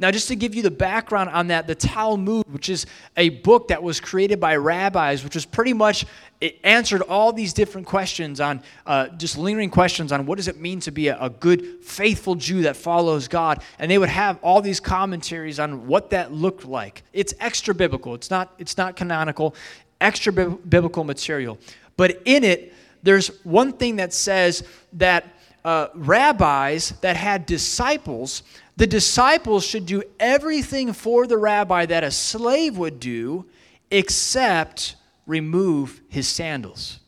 Now, 0.00 0.12
just 0.12 0.28
to 0.28 0.36
give 0.36 0.54
you 0.54 0.62
the 0.62 0.70
background 0.70 1.30
on 1.30 1.48
that, 1.48 1.66
the 1.66 1.74
Talmud, 1.74 2.46
which 2.52 2.68
is 2.68 2.86
a 3.16 3.30
book 3.30 3.68
that 3.68 3.82
was 3.82 3.98
created 3.98 4.38
by 4.38 4.54
rabbis, 4.54 5.24
which 5.24 5.34
was 5.34 5.44
pretty 5.44 5.72
much, 5.72 6.06
it 6.40 6.60
answered 6.62 7.02
all 7.02 7.32
these 7.32 7.52
different 7.52 7.84
questions 7.84 8.40
on, 8.40 8.62
uh, 8.86 9.08
just 9.08 9.36
lingering 9.36 9.70
questions 9.70 10.12
on 10.12 10.24
what 10.24 10.36
does 10.36 10.46
it 10.46 10.60
mean 10.60 10.78
to 10.80 10.92
be 10.92 11.08
a, 11.08 11.20
a 11.20 11.28
good, 11.28 11.82
faithful 11.82 12.36
Jew 12.36 12.62
that 12.62 12.76
follows 12.76 13.26
God. 13.26 13.60
And 13.80 13.90
they 13.90 13.98
would 13.98 14.08
have 14.08 14.38
all 14.40 14.60
these 14.60 14.78
commentaries 14.78 15.58
on 15.58 15.88
what 15.88 16.10
that 16.10 16.32
looked 16.32 16.64
like. 16.64 17.02
It's 17.12 17.34
extra 17.40 17.74
biblical, 17.74 18.14
it's 18.14 18.30
not, 18.30 18.54
it's 18.58 18.76
not 18.76 18.94
canonical, 18.94 19.56
extra 20.00 20.32
biblical 20.32 21.04
material. 21.04 21.58
But 21.96 22.22
in 22.24 22.44
it, 22.44 22.72
there's 23.02 23.28
one 23.44 23.72
thing 23.72 23.96
that 23.96 24.12
says 24.12 24.64
that 24.94 25.26
uh, 25.64 25.88
rabbis 25.94 26.94
that 27.00 27.16
had 27.16 27.46
disciples, 27.46 28.42
the 28.76 28.86
disciples 28.86 29.64
should 29.64 29.86
do 29.86 30.02
everything 30.18 30.92
for 30.92 31.26
the 31.26 31.36
rabbi 31.36 31.86
that 31.86 32.04
a 32.04 32.10
slave 32.10 32.78
would 32.78 33.00
do 33.00 33.44
except 33.90 34.96
remove 35.26 36.00
his 36.08 36.28
sandals. 36.28 37.00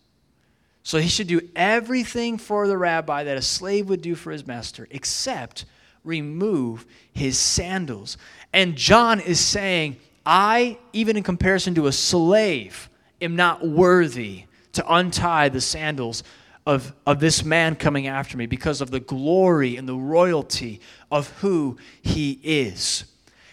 So 0.82 0.98
he 0.98 1.08
should 1.08 1.28
do 1.28 1.40
everything 1.54 2.38
for 2.38 2.66
the 2.66 2.76
rabbi 2.76 3.24
that 3.24 3.36
a 3.36 3.42
slave 3.42 3.88
would 3.88 4.02
do 4.02 4.14
for 4.14 4.32
his 4.32 4.46
master 4.46 4.88
except 4.90 5.64
remove 6.04 6.86
his 7.12 7.38
sandals. 7.38 8.16
And 8.52 8.76
John 8.76 9.20
is 9.20 9.38
saying, 9.38 9.96
I, 10.24 10.78
even 10.92 11.16
in 11.16 11.22
comparison 11.22 11.74
to 11.76 11.86
a 11.86 11.92
slave, 11.92 12.88
am 13.20 13.36
not 13.36 13.66
worthy 13.66 14.44
to 14.72 14.94
untie 14.94 15.48
the 15.48 15.60
sandals 15.60 16.22
of, 16.66 16.94
of 17.06 17.20
this 17.20 17.44
man 17.44 17.74
coming 17.74 18.06
after 18.06 18.36
me 18.36 18.46
because 18.46 18.80
of 18.80 18.90
the 18.90 19.00
glory 19.00 19.76
and 19.76 19.88
the 19.88 19.96
royalty 19.96 20.80
of 21.10 21.30
who 21.38 21.76
he 22.02 22.38
is. 22.42 23.04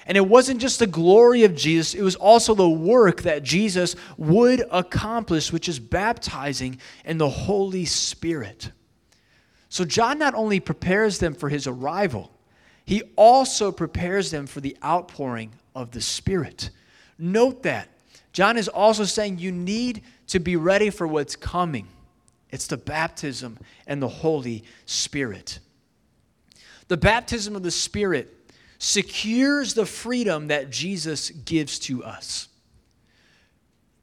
And 0.06 0.16
it 0.16 0.28
wasn't 0.28 0.62
just 0.62 0.80
the 0.80 0.88
glory 0.88 1.44
of 1.44 1.56
Jesus, 1.56 1.94
it 1.94 2.02
was 2.02 2.16
also 2.16 2.56
the 2.56 2.70
work 2.70 3.24
that 3.24 3.44
Jesus 3.44 3.96
would 4.18 4.64
accomplish, 4.72 5.52
which 5.52 5.68
is 5.68 5.80
baptizing 5.80 6.80
in 7.04 7.18
the 7.18 7.30
Holy 7.30 7.86
Spirit. 7.86 8.72
So 9.70 9.84
John 9.84 10.18
not 10.18 10.34
only 10.34 10.62
prepares 10.62 11.20
them 11.20 11.34
for 11.34 11.50
his 11.50 11.68
arrival, 11.68 12.32
he 12.88 13.04
also 13.18 13.70
prepares 13.74 14.32
them 14.32 14.48
for 14.48 14.62
the 14.62 14.78
outpouring 14.82 15.52
of 15.76 15.92
the 15.92 16.00
Spirit. 16.00 16.70
Note 17.20 17.64
that. 17.64 17.90
John 18.32 18.56
is 18.56 18.70
also 18.70 19.04
saying 19.04 19.40
you 19.40 19.52
need 19.52 20.04
to 20.28 20.40
be 20.40 20.56
ready 20.56 20.90
for 20.90 21.06
what's 21.06 21.36
coming. 21.36 21.90
It's 22.50 22.66
the 22.66 22.78
baptism 22.78 23.60
and 23.88 24.02
the 24.02 24.08
Holy 24.08 24.64
Spirit. 24.86 25.60
The 26.88 26.96
baptism 26.96 27.58
of 27.58 27.64
the 27.64 27.72
Spirit 27.72 28.34
secures 28.80 29.74
the 29.74 29.86
freedom 29.86 30.48
that 30.48 30.70
Jesus 30.70 31.30
gives 31.32 31.80
to 31.80 32.06
us. 32.06 32.48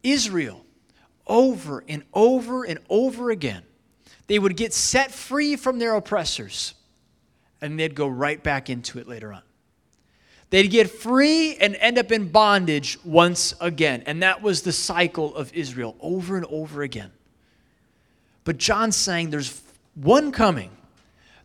Israel, 0.03 0.63
over 1.27 1.83
and 1.89 2.03
over 2.13 2.65
and 2.65 2.81
over 2.91 3.31
again, 3.31 3.63
they 4.27 4.39
would 4.39 4.59
get 4.59 4.75
set 4.75 5.11
free 5.11 5.57
from 5.57 5.79
their 5.79 5.95
oppressors. 5.95 6.75
And 7.61 7.79
they'd 7.79 7.95
go 7.95 8.07
right 8.07 8.43
back 8.43 8.71
into 8.71 8.99
it 8.99 9.09
later 9.09 9.33
on. 9.33 9.43
They'd 10.51 10.69
get 10.69 10.91
free 10.91 11.57
and 11.57 11.75
end 11.77 11.99
up 11.99 12.13
in 12.13 12.29
bondage 12.29 12.99
once 13.05 13.55
again. 13.61 14.03
And 14.07 14.23
that 14.23 14.43
was 14.43 14.63
the 14.63 14.73
cycle 14.73 15.35
of 15.35 15.53
Israel 15.53 15.97
over 16.01 16.37
and 16.37 16.47
over 16.47 16.83
again. 16.83 17.11
But 18.45 18.59
John's 18.59 18.95
saying 18.95 19.31
there's 19.31 19.63
one 19.95 20.31
coming, 20.31 20.71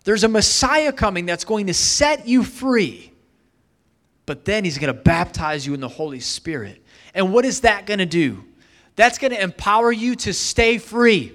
there's 0.03 0.23
a 0.23 0.27
Messiah 0.27 0.91
coming 0.91 1.25
that's 1.25 1.45
going 1.45 1.67
to 1.67 1.73
set 1.73 2.27
you 2.27 2.43
free. 2.43 3.11
But 4.25 4.45
then 4.45 4.63
he's 4.63 4.77
going 4.77 4.93
to 4.93 5.01
baptize 5.01 5.65
you 5.65 5.73
in 5.73 5.79
the 5.79 5.87
Holy 5.87 6.19
Spirit. 6.19 6.83
And 7.15 7.33
what 7.33 7.45
is 7.45 7.61
that 7.61 7.87
going 7.87 7.97
to 7.97 8.05
do? 8.05 8.43
That's 8.95 9.17
going 9.17 9.31
to 9.31 9.41
empower 9.41 9.91
you 9.91 10.15
to 10.17 10.33
stay 10.33 10.77
free. 10.77 11.33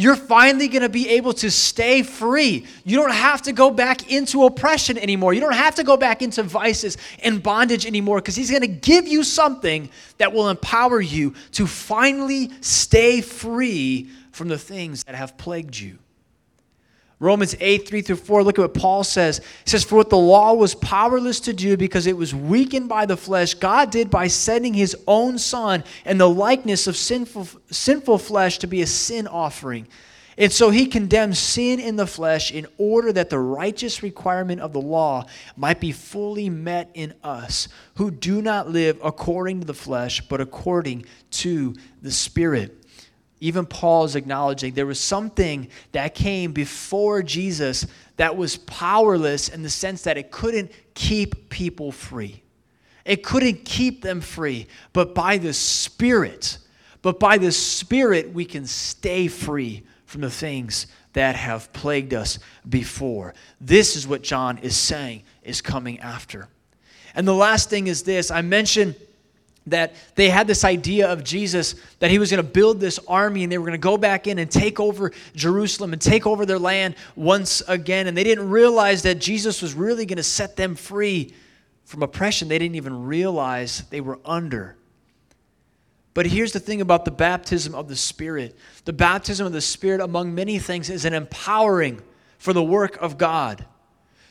You're 0.00 0.16
finally 0.16 0.68
going 0.68 0.80
to 0.80 0.88
be 0.88 1.10
able 1.10 1.34
to 1.34 1.50
stay 1.50 2.02
free. 2.02 2.66
You 2.84 2.96
don't 2.96 3.12
have 3.12 3.42
to 3.42 3.52
go 3.52 3.70
back 3.70 4.10
into 4.10 4.44
oppression 4.44 4.96
anymore. 4.96 5.34
You 5.34 5.42
don't 5.42 5.52
have 5.52 5.74
to 5.74 5.84
go 5.84 5.98
back 5.98 6.22
into 6.22 6.42
vices 6.42 6.96
and 7.22 7.42
bondage 7.42 7.84
anymore 7.84 8.16
because 8.16 8.34
He's 8.34 8.48
going 8.48 8.62
to 8.62 8.66
give 8.66 9.06
you 9.06 9.22
something 9.22 9.90
that 10.16 10.32
will 10.32 10.48
empower 10.48 11.02
you 11.02 11.34
to 11.52 11.66
finally 11.66 12.50
stay 12.62 13.20
free 13.20 14.08
from 14.32 14.48
the 14.48 14.56
things 14.56 15.04
that 15.04 15.16
have 15.16 15.36
plagued 15.36 15.78
you. 15.78 15.98
Romans 17.22 17.54
8, 17.60 17.86
3 17.86 18.00
through 18.00 18.16
4, 18.16 18.42
look 18.42 18.58
at 18.58 18.62
what 18.62 18.74
Paul 18.74 19.04
says. 19.04 19.38
He 19.64 19.70
says, 19.70 19.84
For 19.84 19.96
what 19.96 20.08
the 20.08 20.16
law 20.16 20.54
was 20.54 20.74
powerless 20.74 21.38
to 21.40 21.52
do 21.52 21.76
because 21.76 22.06
it 22.06 22.16
was 22.16 22.34
weakened 22.34 22.88
by 22.88 23.04
the 23.04 23.16
flesh, 23.16 23.52
God 23.52 23.90
did 23.90 24.08
by 24.08 24.26
sending 24.26 24.72
his 24.72 24.96
own 25.06 25.38
Son 25.38 25.84
in 26.06 26.16
the 26.16 26.28
likeness 26.28 26.86
of 26.86 26.96
sinful, 26.96 27.46
sinful 27.70 28.16
flesh 28.18 28.58
to 28.60 28.66
be 28.66 28.80
a 28.80 28.86
sin 28.86 29.26
offering. 29.26 29.86
And 30.38 30.50
so 30.50 30.70
he 30.70 30.86
condemned 30.86 31.36
sin 31.36 31.78
in 31.78 31.96
the 31.96 32.06
flesh 32.06 32.50
in 32.50 32.66
order 32.78 33.12
that 33.12 33.28
the 33.28 33.38
righteous 33.38 34.02
requirement 34.02 34.62
of 34.62 34.72
the 34.72 34.80
law 34.80 35.26
might 35.54 35.78
be 35.78 35.92
fully 35.92 36.48
met 36.48 36.90
in 36.94 37.12
us, 37.22 37.68
who 37.96 38.10
do 38.10 38.40
not 38.40 38.70
live 38.70 38.98
according 39.04 39.60
to 39.60 39.66
the 39.66 39.74
flesh, 39.74 40.22
but 40.22 40.40
according 40.40 41.04
to 41.32 41.74
the 42.00 42.10
Spirit 42.10 42.79
even 43.40 43.64
Paul 43.64 44.04
is 44.04 44.16
acknowledging 44.16 44.74
there 44.74 44.86
was 44.86 45.00
something 45.00 45.68
that 45.92 46.14
came 46.14 46.52
before 46.52 47.22
Jesus 47.22 47.86
that 48.16 48.36
was 48.36 48.58
powerless 48.58 49.48
in 49.48 49.62
the 49.62 49.70
sense 49.70 50.02
that 50.02 50.18
it 50.18 50.30
couldn't 50.30 50.70
keep 50.94 51.48
people 51.48 51.90
free. 51.90 52.42
It 53.06 53.24
couldn't 53.24 53.64
keep 53.64 54.02
them 54.02 54.20
free, 54.20 54.66
but 54.92 55.14
by 55.14 55.38
the 55.38 55.54
Spirit, 55.54 56.58
but 57.00 57.18
by 57.18 57.38
the 57.38 57.50
Spirit, 57.50 58.32
we 58.34 58.44
can 58.44 58.66
stay 58.66 59.26
free 59.26 59.84
from 60.04 60.20
the 60.20 60.30
things 60.30 60.86
that 61.14 61.34
have 61.34 61.72
plagued 61.72 62.12
us 62.12 62.38
before. 62.68 63.34
This 63.60 63.96
is 63.96 64.06
what 64.06 64.22
John 64.22 64.58
is 64.58 64.76
saying 64.76 65.22
is 65.42 65.62
coming 65.62 65.98
after. 66.00 66.48
And 67.14 67.26
the 67.26 67.34
last 67.34 67.70
thing 67.70 67.86
is 67.86 68.02
this 68.02 68.30
I 68.30 68.42
mentioned 68.42 68.94
that 69.66 69.94
they 70.14 70.30
had 70.30 70.46
this 70.46 70.64
idea 70.64 71.08
of 71.08 71.22
Jesus 71.22 71.74
that 71.98 72.10
he 72.10 72.18
was 72.18 72.30
going 72.30 72.44
to 72.44 72.50
build 72.50 72.80
this 72.80 72.98
army 73.06 73.42
and 73.42 73.52
they 73.52 73.58
were 73.58 73.66
going 73.66 73.72
to 73.72 73.78
go 73.78 73.98
back 73.98 74.26
in 74.26 74.38
and 74.38 74.50
take 74.50 74.80
over 74.80 75.12
Jerusalem 75.34 75.92
and 75.92 76.00
take 76.00 76.26
over 76.26 76.46
their 76.46 76.58
land 76.58 76.94
once 77.14 77.62
again. 77.68 78.06
And 78.06 78.16
they 78.16 78.24
didn't 78.24 78.48
realize 78.50 79.02
that 79.02 79.20
Jesus 79.20 79.62
was 79.62 79.74
really 79.74 80.06
going 80.06 80.16
to 80.16 80.22
set 80.22 80.56
them 80.56 80.74
free 80.74 81.34
from 81.84 82.02
oppression 82.02 82.48
they 82.48 82.58
didn't 82.58 82.76
even 82.76 83.04
realize 83.04 83.82
they 83.90 84.00
were 84.00 84.18
under. 84.24 84.76
But 86.14 86.26
here's 86.26 86.52
the 86.52 86.60
thing 86.60 86.80
about 86.80 87.04
the 87.04 87.10
baptism 87.10 87.74
of 87.74 87.88
the 87.88 87.96
Spirit 87.96 88.56
the 88.84 88.92
baptism 88.92 89.46
of 89.46 89.52
the 89.52 89.60
Spirit, 89.60 90.00
among 90.00 90.34
many 90.34 90.58
things, 90.58 90.90
is 90.90 91.04
an 91.04 91.14
empowering 91.14 92.00
for 92.38 92.52
the 92.52 92.62
work 92.62 92.96
of 92.96 93.18
God. 93.18 93.64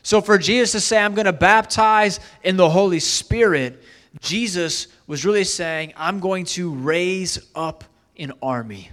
So 0.02 0.22
for 0.22 0.38
Jesus 0.38 0.72
to 0.72 0.80
say, 0.80 0.98
I'm 0.98 1.14
going 1.14 1.26
to 1.26 1.34
baptize 1.34 2.20
in 2.44 2.58
the 2.58 2.70
Holy 2.70 3.00
Spirit, 3.00 3.84
Jesus 4.22 4.88
was 5.08 5.26
really 5.26 5.44
saying, 5.44 5.94
I'm 5.96 6.20
going 6.20 6.46
to 6.46 6.74
raise 6.74 7.40
up 7.56 7.84
an 8.18 8.34
army. 8.42 8.92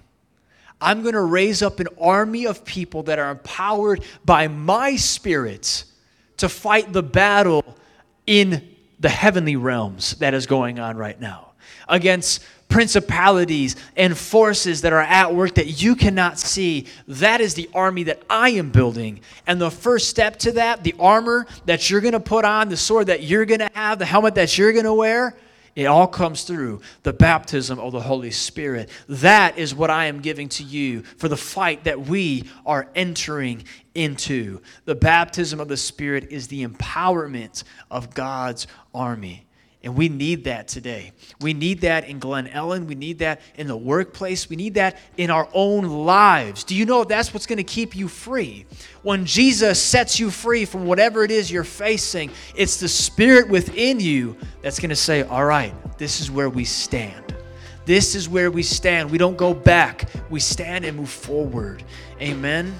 I'm 0.81 1.02
going 1.02 1.14
to 1.14 1.22
raise 1.22 1.62
up 1.62 1.81
an 1.81 1.88
army 2.00 2.46
of 2.46 2.64
people 2.64 3.05
that 3.05 3.18
are 3.18 3.31
empowered 3.31 4.05
by 4.24 4.48
my 4.48 4.96
spirit 4.96 5.85
to 6.37 6.48
fight 6.48 6.92
the 6.92 7.02
battle 7.02 7.64
in 8.26 8.74
the 9.00 9.09
heavenly 9.09 9.57
realms 9.57 10.16
that 10.16 10.35
is 10.35 10.46
going 10.46 10.79
on 10.79 10.96
right 10.96 11.18
now 11.20 11.52
against 11.88 12.42
principalities 12.68 13.76
and 13.96 14.16
forces 14.16 14.83
that 14.83 14.92
are 14.92 15.00
at 15.00 15.35
work 15.35 15.55
that 15.55 15.83
you 15.83 15.94
cannot 15.94 16.38
see. 16.38 16.87
That 17.09 17.40
is 17.40 17.55
the 17.55 17.70
army 17.74 18.05
that 18.05 18.22
I 18.29 18.50
am 18.50 18.70
building. 18.70 19.20
And 19.46 19.61
the 19.61 19.70
first 19.70 20.09
step 20.09 20.38
to 20.40 20.52
that, 20.52 20.85
the 20.85 20.94
armor 20.98 21.46
that 21.66 21.88
you're 21.88 22.00
going 22.00 22.12
to 22.12 22.20
put 22.20 22.44
on, 22.44 22.68
the 22.68 22.76
sword 22.76 23.07
that 23.07 23.22
you're 23.22 23.46
going 23.46 23.61
to 23.61 23.70
have, 23.74 23.98
the 23.98 24.05
helmet 24.05 24.35
that 24.35 24.59
you're 24.59 24.72
going 24.72 24.85
to 24.85 24.94
wear, 24.94 25.37
it 25.76 25.85
all 25.85 26.07
comes 26.09 26.44
through 26.44 26.81
the 27.02 27.12
baptism 27.12 27.79
of 27.79 27.92
the 27.92 28.00
Holy 28.00 28.31
Spirit. 28.31 28.88
That 29.11 29.59
is 29.59 29.74
what 29.74 29.90
I 29.90 30.07
am 30.07 30.22
giving 30.22 30.48
to 30.50 30.64
you 30.64 31.02
for 31.02 31.29
the 31.29 31.37
fight 31.37 31.85
that 31.85 32.00
we 32.00 32.44
are 32.64 32.88
entering 32.94 33.64
into. 33.94 34.62
The 34.87 34.94
baptism 34.94 35.61
of 35.61 35.68
the 35.68 35.76
Spirit 35.76 36.29
is 36.31 36.48
the 36.48 36.66
empowerment 36.66 37.62
of 37.90 38.14
God's 38.14 38.66
army. 38.94 39.45
And 39.87 39.94
we 39.94 40.09
need 40.09 40.42
that 40.44 40.66
today. 40.66 41.12
We 41.40 41.55
need 41.55 41.83
that 41.83 42.09
in 42.09 42.18
Glen 42.18 42.49
Ellen. 42.49 42.88
We 42.88 42.96
need 42.96 43.20
that 43.20 43.40
in 43.55 43.68
the 43.68 43.77
workplace. 43.77 44.51
We 44.51 44.57
need 44.57 44.75
that 44.75 44.99
in 45.16 45.31
our 45.31 45.49
own 45.55 45.85
lives. 45.85 46.64
Do 46.64 46.75
you 46.75 46.85
know 46.85 47.05
that's 47.05 47.33
what's 47.33 47.46
going 47.46 47.59
to 47.59 47.64
keep 47.64 47.94
you 47.94 48.09
free? 48.09 48.66
When 49.05 49.25
Jesus 49.25 49.81
sets 49.81 50.18
you 50.18 50.33
free 50.33 50.64
from 50.64 50.87
whatever 50.87 51.22
it 51.22 51.31
is 51.31 51.53
you're 51.53 51.62
facing, 51.62 52.33
it's 52.57 52.81
the 52.81 52.88
Spirit 52.88 53.49
within 53.49 54.01
you 54.01 54.37
that's 54.61 54.81
going 54.81 54.90
to 54.90 54.96
say, 54.96 55.22
All 55.22 55.44
right, 55.44 55.72
this 55.99 56.20
is 56.20 56.33
where 56.33 56.51
we 56.51 56.64
stand. 56.64 57.37
This 57.85 58.16
is 58.16 58.29
where 58.29 58.51
we 58.51 58.64
stand. 58.64 59.09
We 59.09 59.18
don't 59.18 59.38
go 59.38 59.55
back, 59.55 60.11
we 60.31 60.40
stand 60.40 60.85
and 60.85 60.96
move 60.96 61.11
forward. 61.11 61.85
Amen. 62.20 62.77